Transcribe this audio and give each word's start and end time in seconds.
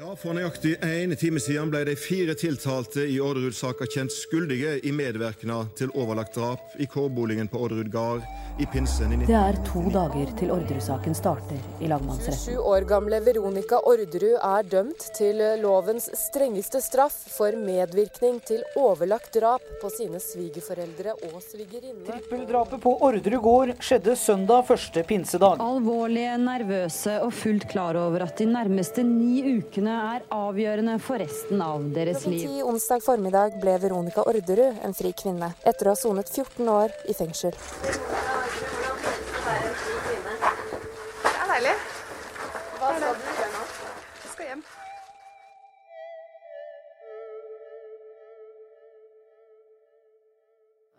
Ja, 0.00 0.14
For 0.16 0.32
nøyaktig 0.32 0.78
en 0.80 1.12
time 1.20 1.36
siden 1.36 1.68
ble 1.68 1.82
de 1.84 1.92
fire 2.00 2.32
tiltalte 2.32 3.02
i 3.04 3.18
Orderud-saka 3.20 3.84
kjent 3.92 4.14
skyldige 4.14 4.78
i 4.88 4.92
medvirkning 4.96 5.66
til 5.76 5.92
overlagt 5.92 6.32
drap 6.38 6.72
i 6.80 6.86
kårboligen 6.88 7.50
på 7.52 7.60
Orderud 7.66 7.90
gard 7.92 8.24
Det 8.52 9.32
er 9.32 9.56
to 9.64 9.80
dager 9.88 10.28
til 10.36 10.50
Orderud-saken 10.52 11.14
starter 11.16 11.56
i 11.80 11.88
lagmannsretten. 11.88 12.36
27 12.36 12.66
år 12.68 12.84
gamle 12.84 13.20
Veronica 13.24 13.78
Orderud 13.88 14.34
er 14.36 14.66
dømt 14.68 15.06
til 15.16 15.40
lovens 15.62 16.10
strengeste 16.20 16.82
straff 16.84 17.16
for 17.32 17.56
medvirkning 17.56 18.42
til 18.44 18.60
overlagt 18.76 19.32
drap 19.38 19.64
på 19.80 19.88
sine 19.94 20.20
svigerforeldre 20.20 21.14
og 21.30 21.38
svigerinne. 21.40 22.04
Trippeldrapet 22.10 22.82
på 22.84 22.92
Orderud 23.08 23.40
gård 23.42 23.72
skjedde 23.80 24.18
søndag 24.20 24.68
første 24.68 25.06
pinsedag. 25.08 25.56
Alvorlige, 25.64 26.36
nervøse 26.44 27.16
og 27.24 27.32
fullt 27.32 27.66
klar 27.72 27.96
over 28.02 28.26
at 28.28 28.36
de 28.36 28.50
nærmeste 28.52 29.06
ni 29.06 29.40
ukene 29.56 29.96
er 30.12 30.28
avgjørende 30.28 30.98
for 31.00 31.24
resten 31.24 31.64
av 31.64 31.88
deres 31.96 32.26
Klokken 32.26 32.36
liv. 32.36 32.46
ti 32.52 32.68
onsdag 32.68 33.00
formiddag 33.08 33.56
ble 33.64 33.80
Veronica 33.88 34.28
Orderud 34.28 34.84
en 34.84 34.96
fri 35.00 35.16
kvinne, 35.16 35.54
etter 35.64 35.88
å 35.88 35.96
ha 35.96 36.02
sonet 36.04 36.28
14 36.28 36.68
år 36.76 36.92
i 37.08 37.16
fengsel. 37.16 37.56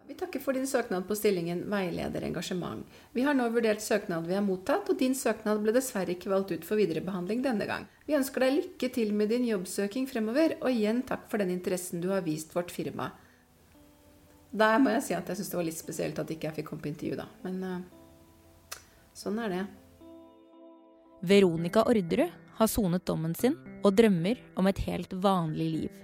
Vi 0.08 0.14
takker 0.20 0.40
for 0.44 0.54
din 0.54 0.68
søknad 0.68 1.08
på 1.08 1.16
stillingen 1.16 1.64
veileder 1.72 2.26
engasjement. 2.28 2.84
Vi 3.16 3.24
har 3.24 3.36
nå 3.38 3.46
vurdert 3.54 3.82
søknaden 3.82 4.28
vi 4.28 4.36
har 4.36 4.44
mottatt, 4.44 4.90
og 4.92 5.00
din 5.00 5.16
søknad 5.16 5.62
ble 5.64 5.72
dessverre 5.76 6.12
ikke 6.12 6.32
valgt 6.32 6.52
ut 6.52 6.66
for 6.68 6.80
videre 6.80 7.04
behandling 7.06 7.44
denne 7.46 7.68
gang. 7.70 7.86
Vi 8.06 8.18
ønsker 8.18 8.44
deg 8.44 8.58
lykke 8.58 8.90
til 8.98 9.14
med 9.16 9.32
din 9.32 9.48
jobbsøking 9.48 10.10
fremover, 10.12 10.58
og 10.60 10.72
igjen 10.74 11.02
takk 11.08 11.30
for 11.32 11.40
den 11.40 11.54
interessen 11.56 12.04
du 12.04 12.10
har 12.12 12.26
vist 12.28 12.52
vårt 12.56 12.74
firma. 12.74 13.14
Der 14.52 14.76
må 14.84 14.92
jeg 14.94 15.06
si 15.08 15.16
at 15.18 15.32
jeg 15.32 15.40
syns 15.40 15.54
det 15.54 15.58
var 15.58 15.68
litt 15.70 15.80
spesielt 15.80 16.20
at 16.20 16.36
ikke 16.36 16.50
jeg 16.50 16.58
fikk 16.60 16.68
komme 16.74 16.84
på 16.84 16.92
intervju, 16.92 17.16
da. 17.24 17.30
Men 17.48 17.64
eh, 17.70 18.82
sånn 19.18 19.40
er 19.42 19.56
det. 19.56 19.64
Veronica 21.24 21.86
Orderud 21.88 22.36
har 22.60 22.70
sonet 22.70 23.08
dommen 23.08 23.34
sin 23.40 23.56
og 23.82 23.96
drømmer 23.96 24.44
om 24.60 24.68
et 24.68 24.84
helt 24.84 25.16
vanlig 25.24 25.70
liv. 25.78 25.96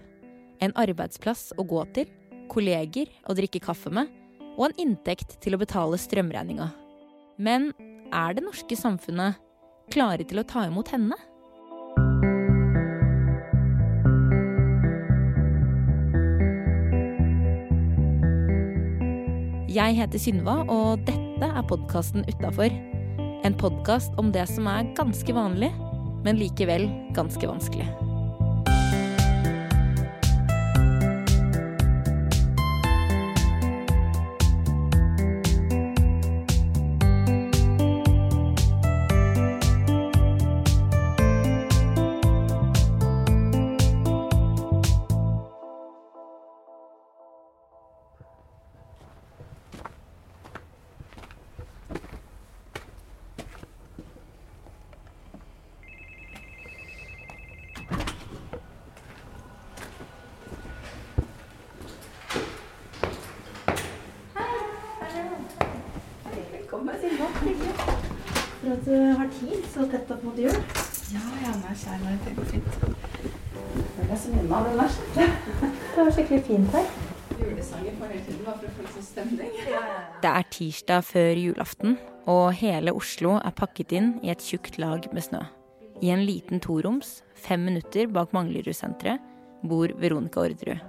En 0.63 0.73
arbeidsplass 0.79 1.49
å 1.59 1.67
gå 1.67 1.83
til, 1.93 2.07
kolleger 2.51 3.11
å 3.29 3.35
drikke 3.37 3.61
kaffe 3.63 3.91
med, 3.93 4.09
og 4.57 4.69
en 4.69 4.79
inntekt 4.83 5.37
til 5.43 5.55
å 5.55 5.61
betale 5.61 5.99
strømregninga. 6.01 6.67
Men 7.39 7.71
er 8.11 8.35
det 8.35 8.43
norske 8.43 8.75
samfunnet 8.75 9.39
klare 9.93 10.25
til 10.27 10.41
å 10.41 10.47
ta 10.47 10.65
imot 10.67 10.91
henne? 10.91 11.15
Jeg 19.69 19.95
heter 19.95 20.19
Synva, 20.19 20.63
og 20.65 21.05
dette 21.07 21.45
er 21.45 21.65
podkasten 21.69 22.25
Utafor. 22.27 22.73
En 23.45 23.55
podkast 23.55 24.17
om 24.19 24.33
det 24.33 24.49
som 24.49 24.67
er 24.67 24.89
ganske 24.97 25.37
vanlig, 25.37 25.71
men 26.25 26.41
likevel 26.41 26.89
ganske 27.15 27.47
vanskelig. 27.47 28.08
Opp 70.39 70.55
jul. 70.55 70.63
Ja, 71.13 71.21
ja, 71.43 71.53
nei, 71.59 71.75
kjære. 71.75 72.17
Det 72.23 72.35
går 72.37 72.45
fint. 72.45 72.65
Det 73.99 74.09
er 74.09 74.17
så 74.17 74.31
av 74.55 74.67
den 74.67 74.77
der. 74.79 75.31
Det 75.95 76.05
var 76.05 76.11
skikkelig 76.11 76.43
fint 76.47 76.73
her. 76.73 76.85
Julesanger 77.39 77.95
på 77.99 78.07
hele 78.09 78.21
tiden, 78.25 78.45
for 78.45 78.67
å 78.67 78.73
få 78.75 78.83
litt 78.83 78.93
sånn 78.95 79.07
stemning. 79.07 79.53
Det 80.23 80.31
er 80.31 80.47
tirsdag 80.51 81.05
før 81.07 81.39
julaften, 81.39 81.97
og 82.27 82.53
hele 82.59 82.93
Oslo 82.95 83.37
er 83.39 83.55
pakket 83.55 83.95
inn 83.95 84.11
i 84.23 84.31
et 84.33 84.43
tjukt 84.43 84.79
lag 84.79 85.07
med 85.13 85.23
snø. 85.23 85.41
I 86.03 86.11
en 86.13 86.23
liten 86.27 86.61
toroms, 86.63 87.21
fem 87.35 87.63
minutter 87.67 88.07
bak 88.11 88.31
Manglerudsenteret, 88.35 89.23
bor 89.67 89.91
Veronica 89.99 90.39
Orderud. 90.39 90.79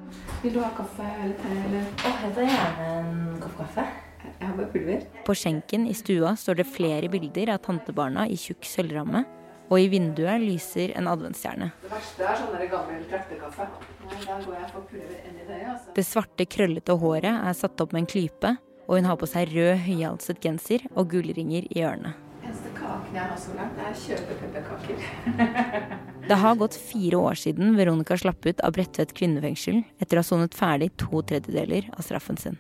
Vil 0.45 0.55
du 0.55 0.61
ha 0.63 0.71
kaffe 0.77 1.07
eller 1.07 1.35
te, 1.41 1.57
eller? 1.65 1.91
Jeg 2.05 2.35
tar 2.37 2.47
gjerne 2.47 2.93
en 3.01 3.41
kopp 3.43 3.59
kaffe. 3.65 3.87
Jeg 4.21 4.47
har 4.47 4.57
bare 4.57 4.71
pulver. 4.73 5.05
På 5.27 5.35
skjenken 5.37 5.89
i 5.91 5.97
stua 5.97 6.37
står 6.39 6.61
det 6.61 6.71
flere 6.71 7.11
bilder 7.13 7.55
av 7.57 7.63
tantebarna 7.65 8.27
i 8.31 8.39
tjukk 8.39 8.69
sølvramme, 8.69 9.25
og 9.71 9.79
i 9.79 9.87
vinduet 9.91 10.43
lyser 10.43 10.93
en 10.99 11.09
adventsstjerne. 11.11 11.71
Det 11.85 11.91
verste 11.93 12.27
er 12.27 12.41
sånn 12.41 12.65
gammel 12.73 13.05
traktekaffe. 13.11 13.69
Det, 14.11 15.61
altså. 15.71 15.93
Det 15.95 16.05
svarte, 16.07 16.47
krøllete 16.51 16.97
håret 16.99 17.31
er 17.31 17.55
satt 17.57 17.81
opp 17.83 17.95
med 17.95 18.05
en 18.05 18.11
klype, 18.11 18.57
og 18.89 18.99
hun 18.99 19.07
har 19.07 19.19
på 19.21 19.29
seg 19.31 19.53
rød, 19.55 19.77
høyhalset 19.87 20.43
genser 20.43 20.87
og 20.97 21.13
gullringer 21.13 21.69
i 21.71 21.85
ørene. 21.87 22.17
Eneste 22.43 22.73
kaken 22.75 23.15
jeg 23.15 23.31
har 23.31 23.39
så 23.39 23.55
langt, 23.55 23.79
er 23.79 24.01
kjøpepepperkaker. 24.07 25.05
Det 26.31 26.39
har 26.39 26.59
gått 26.59 26.77
fire 26.79 27.19
år 27.19 27.39
siden 27.39 27.73
Veronica 27.79 28.15
slapp 28.19 28.45
ut 28.47 28.61
av 28.63 28.75
Bredtvet 28.77 29.15
kvinnefengsel 29.19 29.81
etter 29.99 30.19
å 30.19 30.23
ha 30.23 30.27
sonet 30.27 30.55
ferdig 30.55 30.93
to 31.01 31.23
tredjedeler 31.27 31.89
av 31.97 32.05
straffen 32.07 32.39
sin. 32.39 32.59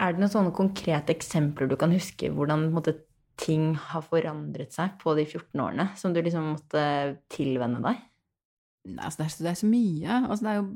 Er 0.00 0.12
det 0.12 0.22
noen 0.22 0.32
sånne 0.32 0.52
konkrete 0.56 1.12
eksempler 1.12 1.68
du 1.68 1.76
kan 1.80 1.92
huske 1.92 2.30
hvordan 2.32 2.66
på 2.66 2.70
en 2.70 2.76
måte, 2.76 2.94
ting 3.40 3.74
har 3.90 4.04
forandret 4.04 4.72
seg 4.74 4.96
på 5.00 5.14
de 5.16 5.26
14 5.26 5.60
årene, 5.60 5.90
som 5.98 6.14
du 6.14 6.22
liksom 6.22 6.54
måtte 6.54 6.82
tilvenne 7.32 7.82
deg? 7.84 8.00
Nei, 8.86 9.02
altså 9.02 9.22
det, 9.22 9.26
er, 9.26 9.36
det 9.44 9.50
er 9.50 9.60
så 9.60 9.68
mye. 9.68 10.18
Altså 10.22 10.46
det 10.46 10.50
er 10.52 10.58
jo 10.58 10.66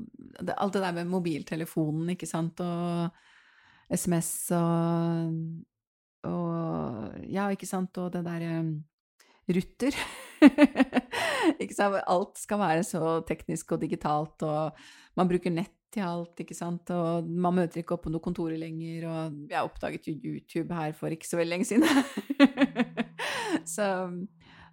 det, 0.40 0.54
alt 0.56 0.76
det 0.76 0.84
der 0.84 0.96
med 0.98 1.10
mobiltelefonen, 1.12 2.12
ikke 2.14 2.28
sant, 2.28 2.62
og 2.64 3.10
SMS 3.90 4.32
og, 4.54 5.34
og 6.30 7.26
Ja, 7.30 7.48
ikke 7.50 7.68
sant, 7.68 7.96
og 8.02 8.12
det 8.14 8.24
derre 8.26 8.60
Ruter. 9.50 9.96
ikke 11.62 11.74
sant, 11.74 11.96
alt 12.06 12.38
skal 12.38 12.60
være 12.60 12.86
så 12.86 13.18
teknisk 13.26 13.74
og 13.74 13.82
digitalt, 13.82 14.44
og 14.46 14.76
man 15.18 15.30
bruker 15.30 15.54
nett 15.54 15.79
til 15.94 16.06
alt, 16.06 16.40
ikke 16.42 16.56
sant, 16.56 16.90
og 16.94 17.26
man 17.26 17.56
møter 17.58 17.82
ikke 17.82 17.96
opp 17.96 18.04
på 18.06 18.12
noen 18.12 18.24
kontorer 18.24 18.60
lenger, 18.60 19.06
og 19.10 19.50
jeg 19.50 19.66
oppdaget 19.66 20.10
jo 20.10 20.14
YouTube 20.34 20.76
her 20.76 20.94
for 20.96 21.12
ikke 21.14 21.28
så 21.28 21.40
veldig 21.40 21.56
lenge 21.56 21.68
siden. 21.68 21.86
så 23.74 23.88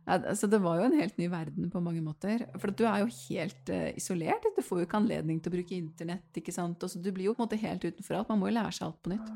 altså 0.07 0.47
det 0.47 0.61
var 0.63 0.79
jo 0.79 0.87
en 0.87 0.97
helt 0.99 1.17
ny 1.19 1.27
verden 1.31 1.71
på 1.73 1.81
mange 1.83 2.01
måter. 2.05 2.45
For 2.61 2.71
du 2.71 2.85
er 2.87 3.03
jo 3.03 3.09
helt 3.27 3.73
uh, 3.73 3.89
isolert. 3.97 4.45
Du 4.55 4.63
får 4.63 4.81
jo 4.81 4.87
ikke 4.87 5.01
anledning 5.01 5.41
til 5.41 5.51
å 5.51 5.57
bruke 5.57 5.75
internett. 5.75 6.29
ikke 6.37 6.55
sant? 6.55 6.83
Og 6.83 6.93
så 6.93 7.01
du 7.03 7.11
blir 7.11 7.29
jo 7.29 7.35
på 7.35 7.43
en 7.43 7.47
måte 7.49 7.59
helt 7.61 7.83
utenfor 7.83 8.21
alt. 8.21 8.31
Man 8.31 8.41
må 8.41 8.51
jo 8.51 8.57
lære 8.59 8.77
seg 8.77 8.87
alt 8.87 9.01
på 9.03 9.13
nytt. 9.15 9.33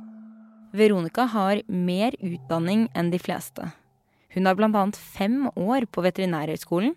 Veronica 0.72 1.28
har 1.34 1.60
mer 1.68 2.16
utdanning 2.24 2.88
enn 2.96 3.12
de 3.12 3.20
fleste. 3.20 3.74
Hun 4.32 4.48
har 4.48 4.56
bl.a. 4.56 4.86
fem 4.96 5.50
år 5.60 5.90
på 5.92 6.04
Veterinærhøgskolen, 6.06 6.96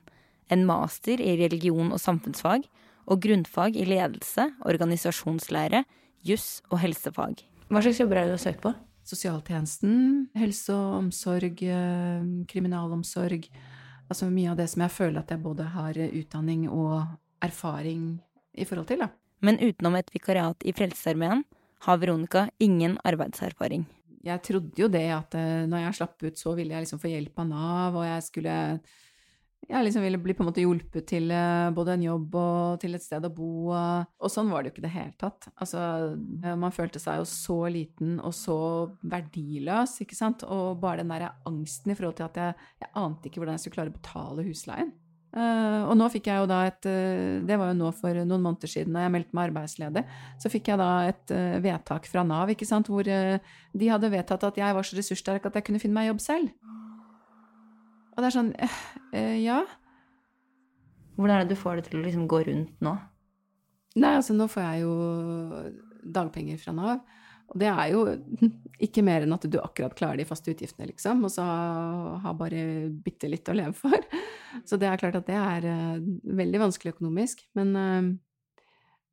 en 0.52 0.66
master 0.68 1.18
i 1.18 1.34
religion 1.40 1.90
og 1.90 1.98
samfunnsfag 1.98 2.68
og 3.06 3.20
grunnfag 3.24 3.76
i 3.76 3.86
ledelse, 3.88 4.48
organisasjonslære, 4.64 5.84
juss 6.24 6.62
og 6.70 6.80
helsefag. 6.82 7.44
Hva 7.68 7.82
slags 7.84 8.00
jobber 8.00 8.20
er 8.20 8.26
det 8.26 8.34
du 8.34 8.38
har 8.38 8.44
søkt 8.44 8.62
på? 8.64 8.74
Sosialtjenesten, 9.04 10.28
helse 10.38 10.72
og 10.72 11.00
omsorg, 11.02 11.60
eh, 11.62 12.22
kriminalomsorg. 12.48 13.48
Altså 14.08 14.28
mye 14.30 14.52
av 14.52 14.56
det 14.60 14.68
som 14.72 14.84
jeg 14.84 14.92
føler 14.92 15.20
at 15.20 15.32
jeg 15.32 15.42
både 15.42 15.64
har 15.74 15.92
utdanning 15.96 16.68
og 16.68 17.04
erfaring 17.44 18.20
i 18.56 18.64
forhold 18.64 18.88
til. 18.88 19.04
da. 19.04 19.08
Men 19.44 19.60
utenom 19.60 19.96
et 19.96 20.10
vikariat 20.12 20.56
i 20.64 20.72
Frelsesarmeen 20.72 21.44
har 21.84 22.00
Veronica 22.00 22.48
ingen 22.60 22.98
arbeidserfaring. 23.04 23.84
jeg 24.24 24.40
trodde 24.42 24.80
jo 24.80 24.88
det 24.88 25.10
at 25.12 25.34
eh, 25.34 25.66
når 25.68 25.82
jeg 25.84 25.94
slapp 25.94 26.22
ut, 26.22 26.38
så 26.38 26.54
ville 26.56 26.72
jeg 26.72 26.86
liksom 26.86 27.00
få 27.02 27.10
hjelp 27.12 27.38
av 27.38 27.48
Nav, 27.48 27.96
og 28.00 28.06
jeg 28.06 28.22
skulle 28.22 28.80
jeg 29.68 29.86
liksom 29.86 30.04
ville 30.04 30.20
bli 30.20 30.34
på 30.36 30.44
en 30.44 30.48
måte 30.50 30.62
hjulpet 30.62 31.06
til 31.08 31.30
eh, 31.32 31.70
både 31.74 31.94
en 31.96 32.04
jobb 32.04 32.34
og 32.40 32.80
til 32.82 32.96
et 32.96 33.04
sted 33.04 33.24
å 33.24 33.32
bo. 33.32 33.50
Og, 33.72 34.10
og 34.20 34.32
sånn 34.32 34.50
var 34.52 34.62
det 34.62 34.70
jo 34.70 34.74
ikke 34.74 34.82
i 34.84 34.86
det 34.86 34.94
hele 34.94 35.14
tatt. 35.20 35.48
Altså, 35.54 35.84
eh, 36.42 36.58
man 36.60 36.74
følte 36.74 37.02
seg 37.02 37.22
jo 37.22 37.28
så 37.28 37.58
liten 37.72 38.18
og 38.20 38.34
så 38.36 38.58
verdiløs, 39.00 39.96
ikke 40.04 40.18
sant. 40.18 40.44
Og 40.44 40.76
bare 40.82 41.02
den 41.02 41.14
der 41.14 41.30
angsten 41.48 41.94
i 41.94 41.96
forhold 41.98 42.18
til 42.20 42.28
at 42.28 42.40
jeg, 42.40 42.68
jeg 42.84 42.92
ante 43.00 43.30
ikke 43.30 43.42
hvordan 43.42 43.56
jeg 43.56 43.64
skulle 43.64 43.80
klare 43.80 43.94
å 43.94 43.98
betale 43.98 44.46
husleien. 44.50 44.92
Uh, 45.34 45.88
og 45.90 45.96
nå 45.98 46.06
fikk 46.14 46.28
jeg 46.30 46.38
jo 46.38 46.46
da 46.46 46.60
et 46.68 46.86
uh, 46.86 47.40
Det 47.42 47.56
var 47.58 47.72
jo 47.72 47.74
nå 47.80 47.88
for 47.98 48.14
noen 48.20 48.44
måneder 48.44 48.70
siden 48.70 48.94
da 48.94 49.02
jeg 49.02 49.14
meldte 49.16 49.34
meg 49.34 49.48
arbeidsledig. 49.48 50.04
Så 50.38 50.52
fikk 50.52 50.70
jeg 50.70 50.78
da 50.78 50.90
et 51.08 51.32
uh, 51.34 51.56
vedtak 51.64 52.06
fra 52.06 52.22
Nav, 52.22 52.52
ikke 52.54 52.68
sant, 52.68 52.86
hvor 52.86 53.02
de 53.02 53.90
hadde 53.90 54.12
vedtatt 54.12 54.46
at 54.46 54.60
jeg 54.62 54.76
var 54.76 54.86
så 54.86 55.00
ressurssterk 55.00 55.48
at 55.50 55.58
jeg 55.58 55.66
kunne 55.66 55.82
finne 55.82 55.98
meg 55.98 56.12
jobb 56.12 56.22
selv. 56.22 56.54
Og 58.14 58.22
det 58.22 58.28
er 58.30 58.36
sånn 58.38 58.52
Ja. 59.44 59.64
Hvordan 61.14 61.34
er 61.36 61.44
det 61.44 61.54
du 61.54 61.60
får 61.60 61.78
det 61.78 61.88
til 61.88 62.00
å 62.00 62.06
liksom 62.06 62.26
gå 62.30 62.40
rundt 62.48 62.80
nå? 62.82 62.94
Nei, 63.94 64.16
altså 64.18 64.34
nå 64.34 64.48
får 64.50 64.64
jeg 64.64 64.80
jo 64.82 64.94
dagpenger 66.16 66.58
fra 66.58 66.74
Nav. 66.74 67.04
Og 67.52 67.60
det 67.60 67.68
er 67.70 67.92
jo 67.92 68.04
ikke 68.86 69.04
mer 69.06 69.24
enn 69.24 69.36
at 69.36 69.46
du 69.46 69.58
akkurat 69.60 69.94
klarer 69.96 70.20
de 70.20 70.26
faste 70.28 70.50
utgiftene, 70.50 70.88
liksom, 70.90 71.22
og 71.26 71.32
så 71.32 71.44
har 72.24 72.38
bare 72.38 72.64
bitte 73.04 73.30
litt 73.30 73.48
å 73.50 73.56
leve 73.56 73.74
for. 73.78 73.98
Så 74.68 74.78
det 74.78 74.86
er 74.86 75.00
klart 75.00 75.16
at 75.18 75.26
det 75.26 75.34
er 75.34 75.64
uh, 75.66 76.02
veldig 76.38 76.60
vanskelig 76.62 76.92
økonomisk. 76.94 77.40
Men, 77.58 77.72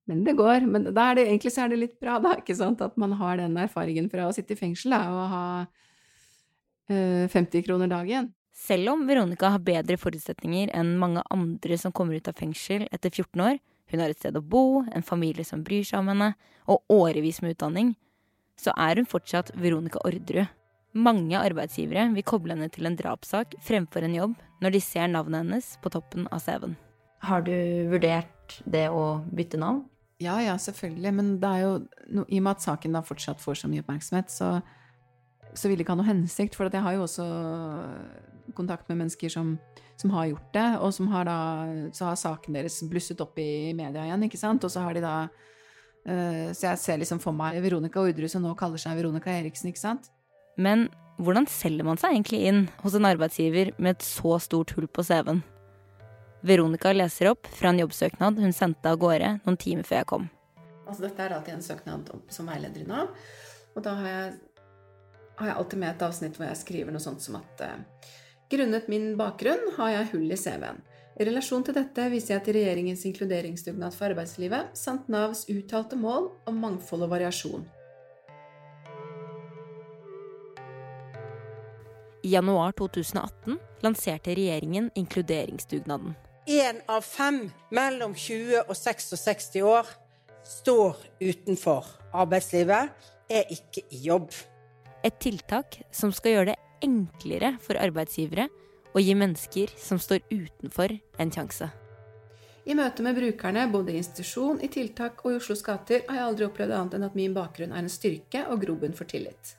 men 0.05 0.19
det 0.25 0.35
går. 0.37 0.67
Men 0.69 0.85
det, 0.85 1.23
egentlig 1.23 1.49
så 1.55 1.63
er 1.63 1.71
det 1.71 1.79
litt 1.81 1.95
bra, 2.01 2.19
da, 2.21 2.35
ikke 2.37 2.53
sant, 2.59 2.83
at 2.85 2.93
man 3.01 3.15
har 3.17 3.39
den 3.41 3.57
erfaringen 3.57 4.09
fra 4.11 4.27
å 4.27 4.35
sitte 4.37 4.53
i 4.53 4.59
fengsel 4.59 4.93
da, 4.93 5.01
og 5.09 5.23
ha 5.31 5.45
uh, 5.65 7.25
eh, 7.25 7.25
50 7.31 7.65
kroner 7.65 7.89
dagen. 7.89 8.29
Selv 8.51 8.91
om 8.91 9.05
Veronica 9.07 9.49
har 9.53 9.63
bedre 9.63 9.97
forutsetninger 9.99 10.73
enn 10.75 10.97
mange 10.99 11.23
andre 11.31 11.77
som 11.79 11.93
kommer 11.95 12.19
ut 12.19 12.27
av 12.27 12.37
fengsel 12.37 12.87
etter 12.91 13.09
14 13.09 13.43
år, 13.45 13.59
hun 13.91 13.99
har 13.99 14.11
et 14.11 14.19
sted 14.19 14.37
å 14.37 14.43
bo, 14.43 14.83
en 14.87 15.03
familie 15.03 15.43
som 15.47 15.63
bryr 15.67 15.83
seg 15.87 15.99
om 15.99 16.11
henne, 16.11 16.31
og 16.71 16.83
årevis 16.91 17.41
med 17.43 17.57
utdanning, 17.57 17.95
så 18.59 18.73
er 18.79 18.99
hun 18.99 19.09
fortsatt 19.09 19.51
Veronica 19.59 19.99
Orderud. 20.05 20.47
Mange 20.91 21.39
arbeidsgivere 21.39 22.09
vil 22.11 22.27
koble 22.27 22.55
henne 22.55 22.67
til 22.71 22.87
en 22.87 22.97
drapssak 22.99 23.55
fremfor 23.63 24.03
en 24.03 24.15
jobb 24.17 24.33
når 24.61 24.75
de 24.75 24.81
ser 24.83 25.07
navnet 25.11 25.45
hennes 25.45 25.69
på 25.83 25.91
toppen 25.93 26.27
av 26.31 26.43
CV-en. 26.43 26.75
Har 27.23 27.45
du 27.47 27.55
vurdert 27.91 28.59
det 28.65 28.89
å 28.91 29.21
bytte 29.31 29.59
navn? 29.61 29.85
Ja, 30.21 30.35
ja, 30.43 30.57
selvfølgelig. 30.59 31.13
Men 31.17 31.31
det 31.41 31.49
er 31.49 31.63
jo 31.63 31.71
no, 32.13 32.25
i 32.27 32.41
og 32.41 32.45
med 32.45 32.51
at 32.57 32.65
saken 32.65 32.97
da 32.97 33.01
fortsatt 33.05 33.41
får 33.41 33.61
så 33.61 33.69
mye 33.71 33.83
oppmerksomhet, 33.85 34.33
så, 34.33 34.51
så 35.53 35.69
vil 35.69 35.79
det 35.79 35.85
ikke 35.85 35.95
ha 35.95 36.01
noe 36.01 36.09
hensikt. 36.11 36.57
For 36.57 36.69
jeg 36.69 36.85
har 36.85 36.97
jo 36.97 37.05
også 37.07 37.25
kontakt 38.57 38.89
med 38.89 38.99
mennesker 39.03 39.31
som, 39.33 39.55
som 39.99 40.13
har 40.15 40.31
gjort 40.31 40.51
det, 40.55 40.67
og 40.79 40.93
som 40.95 41.09
har 41.13 41.27
da, 41.29 41.37
så 41.95 42.09
har 42.09 42.19
saken 42.19 42.57
deres 42.57 42.81
blusset 42.89 43.21
opp 43.23 43.39
i 43.41 43.71
media 43.77 44.07
igjen, 44.07 44.27
ikke 44.27 44.41
sant. 44.41 44.67
Og 44.67 44.73
så 44.73 44.83
har 44.85 44.97
de 44.97 45.05
da 45.05 45.15
Uh, 46.01 46.49
så 46.57 46.71
jeg 46.71 46.81
ser 46.81 46.97
liksom 46.97 47.19
for 47.21 47.35
meg 47.37 47.59
Veronica 47.61 48.01
Orderud 48.01 48.31
som 48.33 48.41
nå 48.41 48.55
kaller 48.57 48.81
seg 48.81 48.97
Veronica 48.97 49.29
Eriksen, 49.29 49.69
ikke 49.69 49.83
sant? 49.83 50.07
Men 50.57 50.87
hvordan 51.21 51.45
selger 51.45 51.85
man 51.85 51.99
seg 52.01 52.15
egentlig 52.15 52.39
inn 52.49 52.63
hos 52.81 52.95
en 52.97 53.05
arbeidsgiver 53.05 53.69
med 53.77 53.99
et 53.99 54.05
så 54.05 54.39
stort 54.41 54.73
hull 54.73 54.87
på 54.89 55.05
CV-en? 55.05 55.43
Veronica 56.41 56.89
leser 56.95 57.29
opp 57.29 57.45
fra 57.53 57.69
en 57.69 57.83
jobbsøknad 57.83 58.39
hun 58.41 58.55
sendte 58.57 58.89
av 58.89 58.97
gårde 59.01 59.35
noen 59.43 59.59
timer 59.61 59.85
før 59.85 60.01
jeg 60.01 60.09
kom. 60.09 60.25
Altså 60.87 61.05
dette 61.05 61.21
er 61.21 61.35
alltid 61.35 61.59
en 61.59 61.67
søknad 61.67 62.09
som 62.33 62.49
veileder 62.49 62.81
i 62.81 62.87
Nav, 62.89 63.13
og 63.75 63.85
da 63.85 63.93
har 63.99 64.09
jeg, 64.09 64.31
har 65.37 65.51
jeg, 65.51 65.57
alltid 65.61 65.83
med 65.83 65.91
et 65.91 66.07
avsnitt 66.07 66.39
hvor 66.39 66.49
jeg 66.49 66.61
skriver 66.63 66.95
noe 66.95 67.03
sånt 67.03 67.21
som 67.21 67.37
at 67.37 67.61
uh, 67.61 68.09
grunnet 68.51 68.87
min 68.91 69.13
bakgrunn 69.19 69.71
har 69.77 69.95
jeg 69.95 70.09
hull 70.13 70.31
i 70.31 70.37
CV-en. 70.39 70.81
I 71.19 71.27
relasjon 71.27 71.63
til 71.67 71.75
dette 71.75 72.07
viser 72.11 72.37
jeg 72.37 72.43
til 72.45 72.55
regjeringens 72.57 73.03
inkluderingsdugnad 73.09 73.93
for 73.95 74.11
arbeidslivet 74.11 74.71
samt 74.79 75.09
Navs 75.11 75.43
uttalte 75.51 75.99
mål 75.99 76.31
om 76.49 76.59
mangfold 76.63 77.05
og 77.05 77.11
variasjon. 77.13 77.67
I 82.21 82.35
januar 82.35 82.75
2018 82.77 83.57
lanserte 83.81 84.35
regjeringen 84.37 84.91
inkluderingsdugnaden. 84.95 86.13
Én 86.49 86.81
av 86.89 87.05
fem 87.05 87.47
mellom 87.73 88.13
20 88.17 88.67
og 88.67 88.75
66 88.77 89.61
år 89.65 89.89
står 90.45 90.97
utenfor 91.21 91.85
arbeidslivet, 92.13 92.89
er 93.29 93.47
ikke 93.53 93.85
i 93.93 94.01
jobb. 94.07 94.33
Et 95.05 95.15
tiltak 95.21 95.79
som 95.93 96.11
skal 96.13 96.35
gjøre 96.35 96.51
det 96.51 96.70
enklere 96.83 97.55
for 97.61 97.79
arbeidsgivere 97.79 98.47
å 98.91 99.01
gi 99.01 99.15
mennesker 99.15 99.71
som 99.79 99.99
står 100.01 100.25
utenfor, 100.31 100.97
en 101.21 101.31
sjanse. 101.31 101.69
I 102.65 102.75
møte 102.77 103.01
med 103.01 103.17
brukerne, 103.17 103.63
både 103.73 103.93
i 103.93 104.01
institusjon, 104.01 104.59
i 104.61 104.69
tiltak 104.69 105.23
og 105.25 105.33
i 105.33 105.39
Oslos 105.39 105.63
gater, 105.65 106.03
har 106.07 106.19
jeg 106.19 106.27
aldri 106.27 106.45
opplevd 106.45 106.75
annet 106.77 106.97
enn 106.97 107.07
at 107.07 107.17
min 107.17 107.33
bakgrunn 107.33 107.73
er 107.73 107.81
en 107.81 107.89
styrke 107.89 108.43
og 108.53 108.61
grobunn 108.61 108.93
for 108.97 109.09
tillit. 109.09 109.55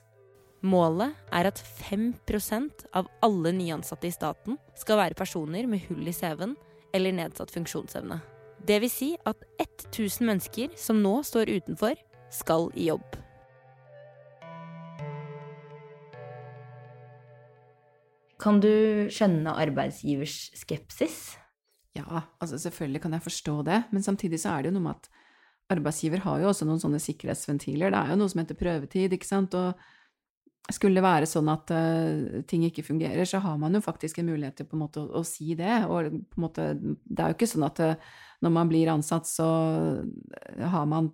Målet 0.63 1.17
er 1.35 1.49
at 1.49 1.59
5% 1.59 2.85
av 2.95 3.09
alle 3.25 3.51
nyansatte 3.51 4.07
i 4.07 4.13
staten 4.15 4.55
skal 4.79 5.01
være 5.01 5.19
personer 5.19 5.67
med 5.67 5.83
hull 5.89 6.07
i 6.07 6.15
CV-en 6.15 6.55
eller 6.95 7.17
nedsatt 7.17 7.51
funksjonsevne. 7.51 8.21
Det 8.63 8.79
vil 8.79 8.91
si 8.91 9.09
at 9.27 9.43
1000 9.59 10.23
mennesker 10.29 10.71
som 10.79 11.01
nå 11.03 11.17
står 11.27 11.51
utenfor, 11.51 11.99
skal 12.31 12.69
i 12.79 12.87
jobb. 12.87 13.22
Kan 18.43 18.59
du 18.63 19.07
skjønne 19.13 19.55
arbeidsgivers 19.55 20.51
skepsis? 20.59 21.37
Ja, 21.95 22.25
altså 22.41 22.57
selvfølgelig 22.59 23.03
kan 23.03 23.15
jeg 23.15 23.23
forstå 23.23 23.57
det, 23.69 23.83
men 23.93 24.03
samtidig 24.03 24.41
så 24.41 24.55
er 24.55 24.63
det 24.63 24.71
jo 24.71 24.77
noe 24.79 24.87
med 24.89 24.97
at 24.97 25.11
arbeidsgiver 25.73 26.23
har 26.25 26.41
jo 26.41 26.49
også 26.49 26.67
noen 26.67 26.81
sånne 26.81 26.99
sikkerhetsventiler. 27.01 27.93
Det 27.93 27.99
er 27.99 28.13
jo 28.13 28.19
noe 28.19 28.31
som 28.33 28.41
heter 28.41 28.59
prøvetid, 28.59 29.13
ikke 29.15 29.29
sant, 29.29 29.55
og 29.55 30.73
skulle 30.73 30.97
det 30.97 31.05
være 31.05 31.29
sånn 31.29 31.51
at 31.51 31.71
uh, 31.75 32.41
ting 32.49 32.65
ikke 32.67 32.85
fungerer, 32.87 33.23
så 33.29 33.39
har 33.43 33.55
man 33.61 33.75
jo 33.77 33.83
faktisk 33.83 34.19
en 34.19 34.31
mulighet 34.31 34.57
til 34.59 34.67
på 34.67 34.77
en 34.77 34.83
måte 34.85 35.03
å, 35.03 35.09
å 35.19 35.23
si 35.27 35.55
det. 35.59 35.83
Og 35.87 36.11
på 36.31 36.39
en 36.39 36.45
måte, 36.45 36.67
det 36.79 37.19
er 37.23 37.31
jo 37.31 37.37
ikke 37.37 37.51
sånn 37.51 37.67
at 37.67 37.81
uh, 37.83 38.13
når 38.43 38.55
man 38.57 38.71
blir 38.71 38.91
ansatt, 38.91 39.29
så 39.29 39.47
har 40.73 40.87
man 40.89 41.13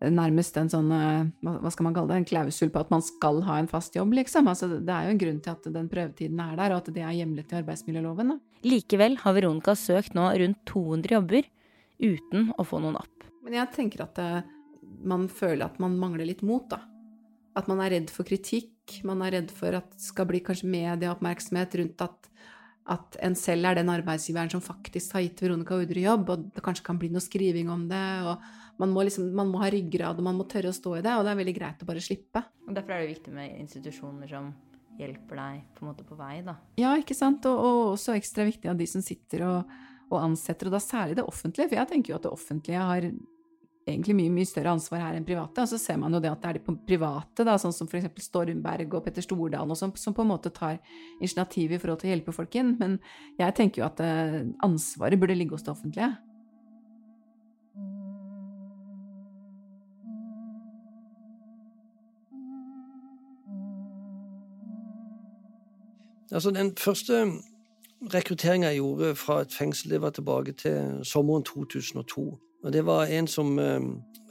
nærmest 0.00 0.56
en 0.56 0.70
sånn, 0.72 0.88
eh, 0.96 1.28
hva 1.44 1.70
skal 1.72 1.84
man 1.84 1.94
kalle 1.94 2.08
det, 2.08 2.20
en 2.20 2.28
klausul 2.30 2.70
på 2.72 2.80
at 2.80 2.92
man 2.92 3.02
skal 3.04 3.42
ha 3.44 3.58
en 3.60 3.68
fast 3.68 3.96
jobb, 3.96 4.14
liksom. 4.16 4.48
Altså, 4.48 4.70
det 4.72 4.88
er 4.88 5.06
jo 5.06 5.14
en 5.14 5.20
grunn 5.20 5.40
til 5.44 5.52
at 5.52 5.66
den 5.74 5.90
prøvetiden 5.92 6.40
er 6.40 6.54
der, 6.56 6.72
og 6.72 6.80
at 6.80 6.94
det 6.94 7.04
er 7.04 7.18
hjemlet 7.18 7.52
i 7.52 7.58
arbeidsmiljøloven. 7.60 8.32
Da. 8.32 8.38
Likevel 8.64 9.18
har 9.20 9.36
Veronica 9.36 9.74
søkt 9.76 10.16
nå 10.16 10.24
rundt 10.40 10.62
200 10.70 11.16
jobber 11.18 11.50
uten 12.00 12.48
å 12.56 12.64
få 12.64 12.80
noen 12.80 12.96
app. 12.96 13.26
Men 13.44 13.58
jeg 13.58 13.72
tenker 13.76 14.06
at 14.06 14.20
eh, 14.22 14.40
man 15.04 15.28
føler 15.28 15.66
at 15.66 15.76
man 15.82 15.98
mangler 16.00 16.28
litt 16.28 16.40
mot, 16.46 16.64
da. 16.70 16.80
At 17.58 17.68
man 17.68 17.82
er 17.84 17.92
redd 17.92 18.14
for 18.14 18.24
kritikk, 18.24 19.02
man 19.04 19.20
er 19.26 19.36
redd 19.36 19.52
for 19.52 19.76
at 19.76 19.92
det 19.92 20.02
skal 20.02 20.26
bli 20.30 20.40
kanskje 20.44 20.70
medieoppmerksomhet 20.70 21.76
rundt 21.82 22.06
at, 22.06 22.30
at 22.96 23.20
en 23.20 23.36
selv 23.36 23.68
er 23.68 23.76
den 23.78 23.92
arbeidsgiveren 23.92 24.50
som 24.50 24.64
faktisk 24.64 25.12
har 25.18 25.26
gitt 25.26 25.44
Veronica 25.44 25.76
Udre 25.76 26.08
jobb, 26.08 26.32
og 26.32 26.48
det 26.56 26.64
kanskje 26.64 26.88
kan 26.88 26.98
bli 26.98 27.12
noe 27.12 27.22
skriving 27.24 27.68
om 27.68 27.84
det. 27.90 28.08
og 28.24 28.40
man 28.80 28.94
må, 28.94 29.04
liksom, 29.04 29.28
man 29.36 29.50
må 29.52 29.60
ha 29.60 29.68
ryggrad, 29.72 30.18
og 30.18 30.26
man 30.26 30.38
må 30.38 30.46
tørre 30.48 30.72
å 30.72 30.76
stå 30.76 30.96
i 30.98 31.04
det, 31.04 31.12
og 31.12 31.26
det 31.26 31.34
er 31.34 31.40
veldig 31.42 31.56
greit 31.56 31.84
å 31.84 31.88
bare 31.88 32.02
slippe. 32.04 32.42
Og 32.66 32.74
Derfor 32.76 32.96
er 32.96 33.04
det 33.04 33.14
viktig 33.14 33.34
med 33.36 33.58
institusjoner 33.60 34.30
som 34.30 34.52
hjelper 35.00 35.40
deg 35.40 35.64
på 35.76 35.84
en 35.84 35.90
måte 35.90 36.06
på 36.06 36.16
vei, 36.18 36.40
da. 36.46 36.56
Ja, 36.80 36.94
ikke 37.00 37.16
sant, 37.16 37.46
og, 37.48 37.58
og 37.60 37.82
også 37.94 38.16
ekstra 38.16 38.46
viktig 38.48 38.70
av 38.70 38.78
de 38.80 38.88
som 38.88 39.04
sitter 39.04 39.44
og, 39.48 39.74
og, 40.10 40.16
ansetter, 40.22 40.68
og 40.68 40.76
da 40.76 40.80
særlig 40.82 41.18
det 41.20 41.26
offentlige, 41.28 41.68
for 41.70 41.80
jeg 41.80 41.92
tenker 41.92 42.12
jo 42.12 42.20
at 42.20 42.26
det 42.26 42.32
offentlige 42.32 42.86
har 42.92 43.10
egentlig 43.90 44.14
mye, 44.14 44.32
mye 44.32 44.48
større 44.48 44.72
ansvar 44.76 45.02
her 45.02 45.18
enn 45.18 45.26
private, 45.26 45.64
og 45.64 45.70
så 45.70 45.78
ser 45.80 46.00
man 46.00 46.14
jo 46.14 46.20
det 46.22 46.30
at 46.30 46.42
det 46.42 46.50
er 46.50 46.58
de 46.60 46.76
private, 46.88 47.46
da, 47.48 47.56
sånn 47.60 47.74
som 47.74 47.88
eksempel 47.88 48.24
Stormberg 48.24 48.96
og 48.96 49.04
Petter 49.06 49.24
Stordalen 49.24 49.72
og 49.72 49.80
sånn, 49.80 49.92
som 49.98 50.16
på 50.16 50.24
en 50.24 50.32
måte 50.32 50.52
tar 50.54 50.78
initiativ 51.18 51.74
i 51.74 51.80
forhold 51.80 52.02
til 52.02 52.10
å 52.10 52.14
hjelpe 52.14 52.36
folk 52.36 52.60
inn, 52.60 52.74
men 52.80 52.98
jeg 53.40 53.56
tenker 53.56 53.82
jo 53.82 53.88
at 53.88 54.02
eh, 54.04 54.42
ansvaret 54.66 55.20
burde 55.20 55.36
ligge 55.36 55.56
hos 55.56 55.66
det 55.66 55.74
offentlige. 55.74 56.12
Altså, 66.30 66.50
den 66.50 66.76
første 66.78 67.24
rekrutteringa 68.14 68.70
jeg 68.70 68.76
gjorde 68.80 69.14
fra 69.18 69.40
et 69.40 69.52
fengsel, 69.52 69.90
det 69.90 70.02
var 70.02 70.10
tilbake 70.10 70.52
til 70.52 71.04
sommeren 71.04 71.44
2002. 71.44 72.38
Og 72.64 72.72
Det 72.72 72.86
var 72.86 73.04
en 73.04 73.26
som 73.26 73.58
eh, 73.58 73.80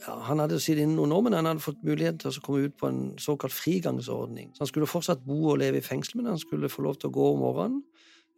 ja, 0.08 0.20
Han 0.20 0.40
hadde 0.40 0.60
sittet 0.60 0.84
inne 0.84 0.96
noen 0.96 1.12
år, 1.12 1.22
men 1.22 1.34
han 1.34 1.46
hadde 1.46 1.64
fått 1.64 1.84
mulighet 1.84 2.20
til 2.22 2.30
å 2.30 2.44
komme 2.46 2.68
ut 2.68 2.78
på 2.78 2.88
en 2.88 3.02
såkalt 3.18 3.54
frigangsordning. 3.54 4.52
Så 4.54 4.64
Han 4.64 4.68
skulle 4.68 4.88
fortsatt 4.90 5.26
bo 5.26 5.50
og 5.52 5.58
leve 5.60 5.82
i 5.82 5.86
fengsel, 5.86 6.22
men 6.22 6.30
han 6.32 6.40
skulle 6.42 6.70
få 6.70 6.86
lov 6.86 7.00
til 7.00 7.10
å 7.10 7.16
gå 7.18 7.32
om 7.34 7.42
morgenen. 7.44 7.82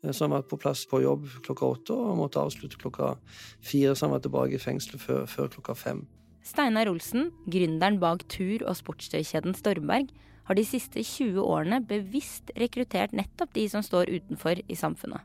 Eh, 0.03 0.11
så 0.11 0.25
han 0.25 0.31
var 0.35 0.47
på 0.47 0.57
plass 0.57 0.85
på 0.89 1.01
jobb 1.03 1.27
klokka 1.45 1.65
åtte 1.75 1.93
og 1.93 2.17
måtte 2.17 2.41
avslutte 2.41 2.79
klokka 2.81 3.15
fire, 3.61 3.95
så 3.95 4.07
han 4.07 4.15
var 4.15 4.25
tilbake 4.25 4.57
i 4.57 4.63
fengselet 4.63 5.01
før, 5.01 5.25
før 5.29 5.51
klokka 5.57 5.75
fem. 5.75 6.05
Steinar 6.43 6.89
Olsen, 6.89 7.29
gründeren 7.45 7.99
bak 8.01 8.23
tur- 8.27 8.65
og 8.65 8.75
sportstøykjeden 8.79 9.53
Stormberg, 9.53 10.09
har 10.51 10.59
de 10.59 10.65
siste 10.67 10.99
20 10.99 11.39
årene 11.47 11.79
bevisst 11.87 12.51
rekruttert 12.59 13.13
nettopp 13.15 13.53
de 13.55 13.63
som 13.71 13.83
står 13.85 14.09
utenfor 14.11 14.59
i 14.67 14.75
samfunnet. 14.75 15.23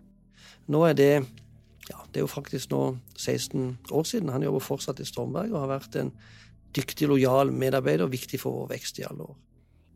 Nå 0.70 0.84
er 0.86 0.94
det 0.94 1.10
ja, 1.90 1.98
det 2.10 2.20
er 2.20 2.24
jo 2.24 2.30
faktisk 2.30 2.70
nå 2.70 2.82
16 3.18 3.90
år 3.94 4.06
siden. 4.06 4.30
Han 4.34 4.44
jobber 4.46 4.62
fortsatt 4.62 5.02
i 5.02 5.06
Stormberg 5.06 5.50
og 5.52 5.64
har 5.64 5.72
vært 5.76 5.98
en 5.98 6.12
dyktig, 6.76 7.08
lojal 7.10 7.50
medarbeider 7.54 8.06
og 8.06 8.14
viktig 8.14 8.40
for 8.42 8.54
vår 8.60 8.72
vekst 8.76 9.00
i 9.02 9.06
alle 9.06 9.26
år. 9.26 9.34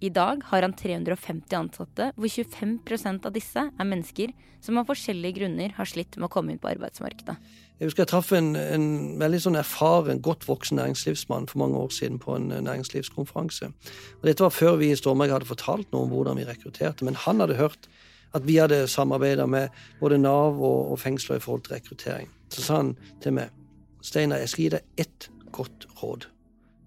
I 0.01 0.11
dag 0.17 0.43
har 0.49 0.65
han 0.65 0.75
350 0.75 1.57
ansatte, 1.59 2.11
hvor 2.17 2.31
25% 2.33 3.27
av 3.29 3.35
disse 3.35 3.65
er 3.69 3.87
mennesker 3.91 4.33
som 4.65 4.79
av 4.81 4.89
forskjellige 4.89 5.43
grunner 5.43 5.75
har 5.77 5.91
slitt 5.91 6.17
med 6.17 6.31
å 6.31 6.33
komme 6.33 6.55
inn 6.55 6.63
på 6.63 6.71
arbeidsmarkedet. 6.71 7.37
Jeg 7.81 7.89
husker 7.89 8.03
jeg 8.03 8.11
traff 8.11 8.31
en, 8.37 8.51
en 8.61 8.87
veldig 9.21 9.39
sånn 9.41 9.57
erfaren, 9.57 10.19
godt 10.21 10.45
voksen 10.45 10.77
næringslivsmann 10.77 11.47
for 11.49 11.63
mange 11.63 11.79
år 11.81 11.95
siden 11.97 12.19
på 12.21 12.35
en 12.37 12.51
næringslivskonferanse. 12.53 13.71
Og 14.19 14.27
dette 14.29 14.45
var 14.45 14.53
før 14.53 14.77
vi 14.83 14.91
i 14.93 14.99
Stormberg 15.01 15.33
hadde 15.33 15.49
fortalt 15.49 15.89
noe 15.89 16.05
om 16.05 16.13
hvordan 16.13 16.37
vi 16.37 16.45
rekrutterte, 16.45 17.07
men 17.09 17.17
han 17.17 17.41
hadde 17.41 17.57
hørt 17.57 17.89
at 18.37 18.45
vi 18.45 18.59
hadde 18.61 18.83
samarbeida 18.85 19.47
med 19.49 19.73
både 20.01 20.19
Nav 20.21 20.61
og, 20.61 20.93
og 20.93 21.01
fengsler 21.01 21.41
i 21.41 21.45
forhold 21.47 21.65
til 21.65 21.79
rekruttering. 21.79 22.29
Så 22.53 22.67
sa 22.67 22.83
han 22.83 22.93
til 23.25 23.39
meg 23.39 23.57
Steinar, 24.05 24.45
jeg 24.45 24.53
skal 24.53 24.65
gi 24.65 24.71
deg 24.77 25.01
ett 25.01 25.31
godt 25.53 25.89
råd. 26.03 26.29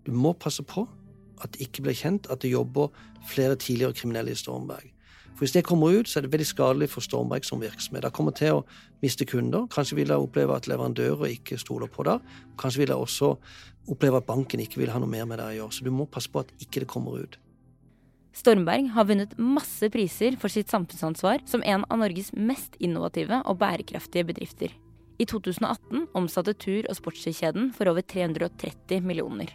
Du 0.06 0.14
må 0.14 0.34
passe 0.38 0.62
på 0.62 0.86
at 1.42 1.54
det 1.54 1.68
ikke 1.68 1.88
blir 1.88 1.98
kjent 1.98 2.30
at 2.30 2.46
det 2.46 2.54
jobber 2.54 2.94
flere 3.30 3.58
tidligere 3.58 3.98
kriminelle 3.98 4.34
i 4.34 4.38
Stormberg. 4.38 4.94
For 5.34 5.46
Hvis 5.46 5.56
det 5.56 5.66
kommer 5.66 6.00
ut, 6.00 6.08
så 6.08 6.20
er 6.20 6.26
det 6.26 6.34
veldig 6.34 6.48
skadelig 6.48 6.90
for 6.94 7.02
Stormberg 7.02 7.46
som 7.46 7.62
virksomhet. 7.62 8.04
De 8.06 8.12
kommer 8.14 8.36
til 8.38 8.60
å 8.60 8.66
miste 9.02 9.26
kunder. 9.26 9.66
Kanskje 9.74 9.98
vil 9.98 10.12
de 10.12 10.18
oppleve 10.18 10.56
at 10.56 10.68
leverandører 10.70 11.34
ikke 11.34 11.58
stoler 11.58 11.90
på 11.90 12.06
det. 12.06 12.20
Kanskje 12.62 12.84
vil 12.84 12.94
de 12.94 13.00
også 13.00 13.34
oppleve 13.90 14.22
at 14.22 14.28
banken 14.28 14.62
ikke 14.62 14.84
vil 14.84 14.94
ha 14.94 15.02
noe 15.02 15.10
mer 15.10 15.26
med 15.26 15.42
det 15.42 15.48
å 15.48 15.56
gjøre. 15.58 15.74
Så 15.74 15.88
du 15.88 15.92
må 15.92 16.06
passe 16.06 16.30
på 16.30 16.44
at 16.46 16.54
ikke 16.62 16.86
det 16.86 16.92
kommer 16.92 17.26
ut. 17.26 17.40
Stormberg 18.34 18.88
har 18.96 19.06
vunnet 19.06 19.36
masse 19.38 19.90
priser 19.94 20.38
for 20.42 20.50
sitt 20.50 20.72
samfunnsansvar 20.74 21.44
som 21.50 21.62
en 21.66 21.84
av 21.86 22.00
Norges 22.02 22.32
mest 22.34 22.78
innovative 22.82 23.44
og 23.46 23.60
bærekraftige 23.62 24.26
bedrifter. 24.32 24.74
I 25.22 25.26
2018 25.30 26.08
omsatte 26.18 26.56
tur- 26.58 26.88
og 26.90 26.98
sportskjeden 26.98 27.70
for 27.76 27.92
over 27.92 28.02
330 28.02 29.06
millioner. 29.06 29.54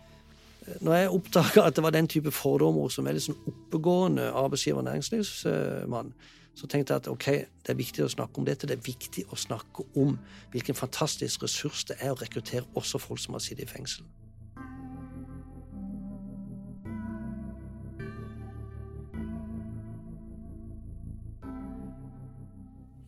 Når 0.80 0.94
jeg 0.94 1.12
oppdaga 1.14 1.62
at 1.66 1.76
det 1.76 1.82
var 1.84 1.94
den 1.94 2.08
type 2.10 2.32
fordommer 2.34 2.90
som 2.92 3.06
veldig 3.08 3.22
sånn 3.24 3.38
oppegående 3.48 4.28
arbeidsgiver- 4.36 4.82
og 4.82 4.88
næringslivsmann, 4.88 6.12
så 6.58 6.66
tenkte 6.66 6.94
jeg 6.94 7.04
at 7.04 7.08
ok, 7.08 7.26
det 7.64 7.72
er 7.72 7.78
viktig 7.78 8.04
å 8.04 8.10
snakke 8.10 8.40
om 8.40 8.46
dette. 8.46 8.66
Det 8.66 8.78
er 8.78 8.86
viktig 8.86 9.28
å 9.30 9.38
snakke 9.38 9.86
om 9.96 10.16
hvilken 10.52 10.74
fantastisk 10.74 11.46
ressurs 11.46 11.84
det 11.86 11.98
er 12.02 12.12
å 12.12 12.18
rekruttere 12.18 12.66
også 12.74 12.98
folk 12.98 13.22
som 13.22 13.36
har 13.38 13.44
sittet 13.44 13.68
i 13.68 13.70
fengsel. 13.70 14.06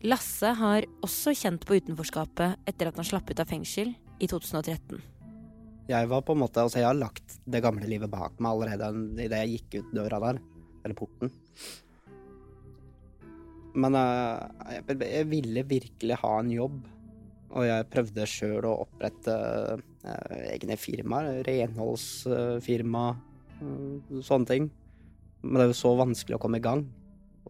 Lasse 0.01 0.49
har 0.57 0.87
også 1.05 1.35
kjent 1.37 1.67
på 1.67 1.77
utenforskapet 1.77 2.63
etter 2.65 2.89
at 2.89 2.95
han 2.97 3.05
slapp 3.05 3.29
ut 3.29 3.41
av 3.43 3.51
fengsel 3.51 3.91
i 4.17 4.29
2013. 4.31 4.97
Jeg 5.91 6.07
var 6.07 6.23
på 6.23 6.35
en 6.35 6.39
måte, 6.45 6.63
altså 6.63 6.79
jeg 6.79 6.87
har 6.87 6.95
lagt 6.95 7.37
det 7.51 7.59
gamle 7.63 7.87
livet 7.89 8.11
bak 8.11 8.37
meg 8.39 8.53
allerede 8.53 8.91
idet 9.19 9.41
jeg 9.41 9.55
gikk 9.57 9.81
ut 9.81 9.95
døra 9.97 10.21
der. 10.23 10.39
Eller 10.85 10.97
porten. 10.97 11.31
Men 13.75 13.95
uh, 13.95 14.47
jeg, 14.71 14.97
jeg, 15.03 15.27
ville 15.31 15.63
virkelig 15.67 16.19
ha 16.23 16.31
en 16.39 16.51
jobb. 16.53 16.79
Og 17.51 17.67
jeg 17.67 17.89
prøvde 17.91 18.27
sjøl 18.29 18.67
å 18.69 18.77
opprette 18.85 19.35
uh, 19.35 20.37
egne 20.53 20.79
firmaer. 20.79 21.41
Renholdsfirma, 21.47 23.05
uh, 23.59 24.17
sånne 24.23 24.51
ting. 24.53 24.71
Men 25.43 25.57
det 25.57 25.67
er 25.67 25.73
jo 25.73 25.79
så 25.81 25.95
vanskelig 25.99 26.39
å 26.39 26.41
komme 26.41 26.61
i 26.61 26.65
gang. 26.65 26.85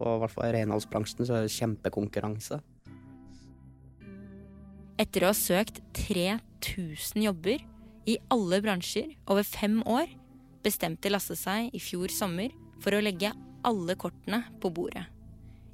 Og 0.02 0.16
i 0.16 0.20
hvert 0.24 0.34
fall 0.34 0.48
i 0.48 0.54
renholdsbransjen 0.58 1.28
så 1.28 1.38
er 1.38 1.46
det 1.46 1.54
kjempekonkurranse. 1.54 2.58
Etter 5.02 5.24
å 5.24 5.30
ha 5.30 5.36
søkt 5.36 5.78
3000 5.96 7.22
jobber 7.26 7.62
i 8.06 8.18
alle 8.32 8.60
bransjer 8.62 9.14
over 9.30 9.46
fem 9.46 9.80
år, 9.86 10.10
bestemte 10.62 11.10
Lasse 11.10 11.36
seg 11.38 11.70
i 11.74 11.80
fjor 11.82 12.12
sommer 12.12 12.54
for 12.82 12.94
å 12.94 13.02
legge 13.02 13.32
alle 13.66 13.96
kortene 13.98 14.42
på 14.62 14.70
bordet. 14.74 15.04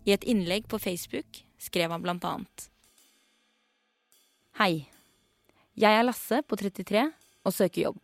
I 0.04 0.14
et 0.16 0.24
innlegg 0.28 0.68
på 0.68 0.80
Facebook 0.80 1.42
skrev 1.60 1.92
han 1.92 2.04
blant 2.04 2.24
annet 2.24 2.68
Hei. 4.58 4.88
Jeg 5.78 5.94
er 5.94 6.02
Lasse 6.02 6.40
på 6.42 6.56
33 6.58 7.04
og 7.46 7.54
søker 7.54 7.84
jobb. 7.84 8.00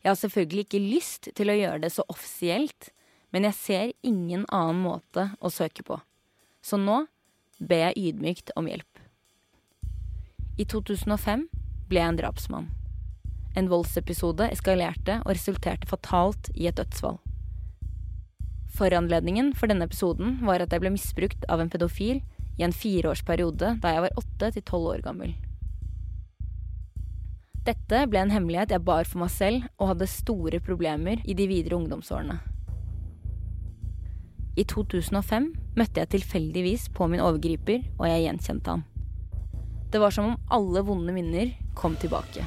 Jeg 0.00 0.08
har 0.08 0.18
selvfølgelig 0.20 0.64
ikke 0.64 0.80
lyst 0.80 1.28
til 1.36 1.52
å 1.52 1.56
gjøre 1.58 1.82
det 1.82 1.90
så 1.92 2.06
offisielt, 2.08 2.88
men 3.34 3.44
jeg 3.48 3.58
ser 3.58 3.92
ingen 4.06 4.46
annen 4.54 4.80
måte 4.80 5.26
å 5.44 5.50
søke 5.52 5.84
på. 5.84 5.98
Så 6.64 6.78
nå 6.80 7.02
ber 7.58 7.88
jeg 7.88 8.14
ydmykt 8.14 8.54
om 8.56 8.70
hjelp. 8.70 9.02
I 10.56 10.64
2005 10.64 11.44
ble 11.90 12.00
jeg 12.00 12.14
en 12.14 12.20
drapsmann. 12.22 12.72
En 13.56 13.70
voldsepisode 13.72 14.50
eskalerte 14.52 15.20
og 15.24 15.32
resulterte 15.32 15.88
fatalt 15.88 16.50
i 16.54 16.68
et 16.68 16.76
dødsfall. 16.76 17.16
Foranledningen 18.76 19.54
for 19.56 19.72
denne 19.72 19.86
episoden 19.88 20.36
var 20.44 20.60
at 20.60 20.74
jeg 20.74 20.82
ble 20.82 20.92
misbrukt 20.92 21.46
av 21.48 21.62
en 21.62 21.70
pedofil 21.72 22.20
i 22.60 22.64
en 22.66 22.74
fireårsperiode 22.76 23.76
da 23.80 23.92
jeg 23.94 24.04
var 24.04 24.20
åtte 24.20 24.50
til 24.52 24.66
tolv 24.68 24.90
år 24.92 25.04
gammel. 25.06 25.32
Dette 27.66 28.04
ble 28.06 28.20
en 28.22 28.30
hemmelighet 28.30 28.76
jeg 28.76 28.84
bar 28.86 29.08
for 29.08 29.24
meg 29.24 29.32
selv 29.34 29.64
og 29.80 29.94
hadde 29.94 30.10
store 30.10 30.60
problemer 30.62 31.24
i 31.24 31.34
de 31.34 31.48
videre 31.50 31.80
ungdomsårene. 31.80 32.36
I 34.56 34.64
2005 34.64 35.48
møtte 35.76 36.00
jeg 36.00 36.12
tilfeldigvis 36.14 36.86
på 36.96 37.08
min 37.12 37.20
overgriper, 37.20 37.82
og 37.98 38.06
jeg 38.08 38.22
gjenkjente 38.24 38.72
ham. 38.72 38.86
Det 39.92 40.00
var 40.00 40.14
som 40.14 40.30
om 40.30 40.38
alle 40.52 40.80
vonde 40.86 41.12
minner 41.12 41.52
kom 41.76 41.98
tilbake. 42.00 42.44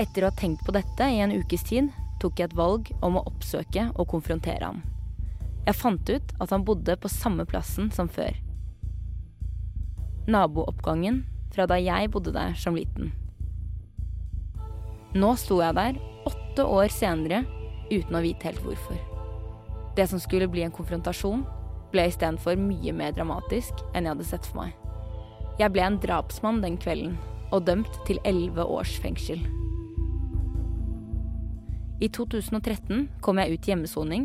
Etter 0.00 0.24
å 0.24 0.30
ha 0.30 0.36
tenkt 0.36 0.62
på 0.64 0.72
dette 0.72 1.06
i 1.12 1.18
en 1.20 1.32
ukes 1.34 1.66
tid, 1.68 1.90
tok 2.22 2.40
jeg 2.40 2.48
et 2.48 2.56
valg 2.56 2.88
om 3.04 3.18
å 3.18 3.24
oppsøke 3.28 3.90
og 3.98 4.08
konfrontere 4.08 4.64
ham. 4.64 4.80
Jeg 5.66 5.76
fant 5.76 6.08
ut 6.08 6.32
at 6.40 6.54
han 6.54 6.64
bodde 6.64 6.96
på 6.96 7.10
samme 7.12 7.44
plassen 7.48 7.90
som 7.92 8.08
før. 8.08 8.32
Nabooppgangen 10.30 11.24
fra 11.52 11.66
da 11.68 11.76
jeg 11.80 12.08
bodde 12.14 12.32
der 12.32 12.56
som 12.56 12.78
liten. 12.78 13.12
Nå 15.12 15.34
sto 15.36 15.60
jeg 15.60 15.76
der, 15.76 16.00
åtte 16.28 16.64
år 16.64 16.88
senere, 16.94 17.42
uten 17.90 18.16
å 18.16 18.24
vite 18.24 18.48
helt 18.48 18.64
hvorfor. 18.64 18.96
Det 19.98 20.06
som 20.08 20.22
skulle 20.22 20.48
bli 20.48 20.64
en 20.64 20.72
konfrontasjon, 20.72 21.44
ble 21.90 22.06
istedenfor 22.08 22.56
mye 22.56 22.94
mer 22.94 23.12
dramatisk 23.12 23.82
enn 23.90 24.06
jeg 24.06 24.14
hadde 24.14 24.30
sett 24.32 24.46
for 24.48 24.62
meg. 24.62 24.76
Jeg 25.60 25.74
ble 25.74 25.84
en 25.84 26.00
drapsmann 26.00 26.62
den 26.64 26.78
kvelden, 26.80 27.18
og 27.50 27.66
dømt 27.66 28.04
til 28.06 28.22
elleve 28.24 28.64
års 28.64 28.94
fengsel. 29.02 29.42
I 32.00 32.08
2013 32.08 33.08
kom 33.20 33.40
jeg 33.40 33.52
ut 33.52 33.66
i 33.66 33.72
hjemmesoning, 33.74 34.24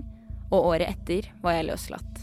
og 0.54 0.72
året 0.72 0.88
etter 0.88 1.28
var 1.44 1.58
jeg 1.58 1.68
løslatt. 1.68 2.22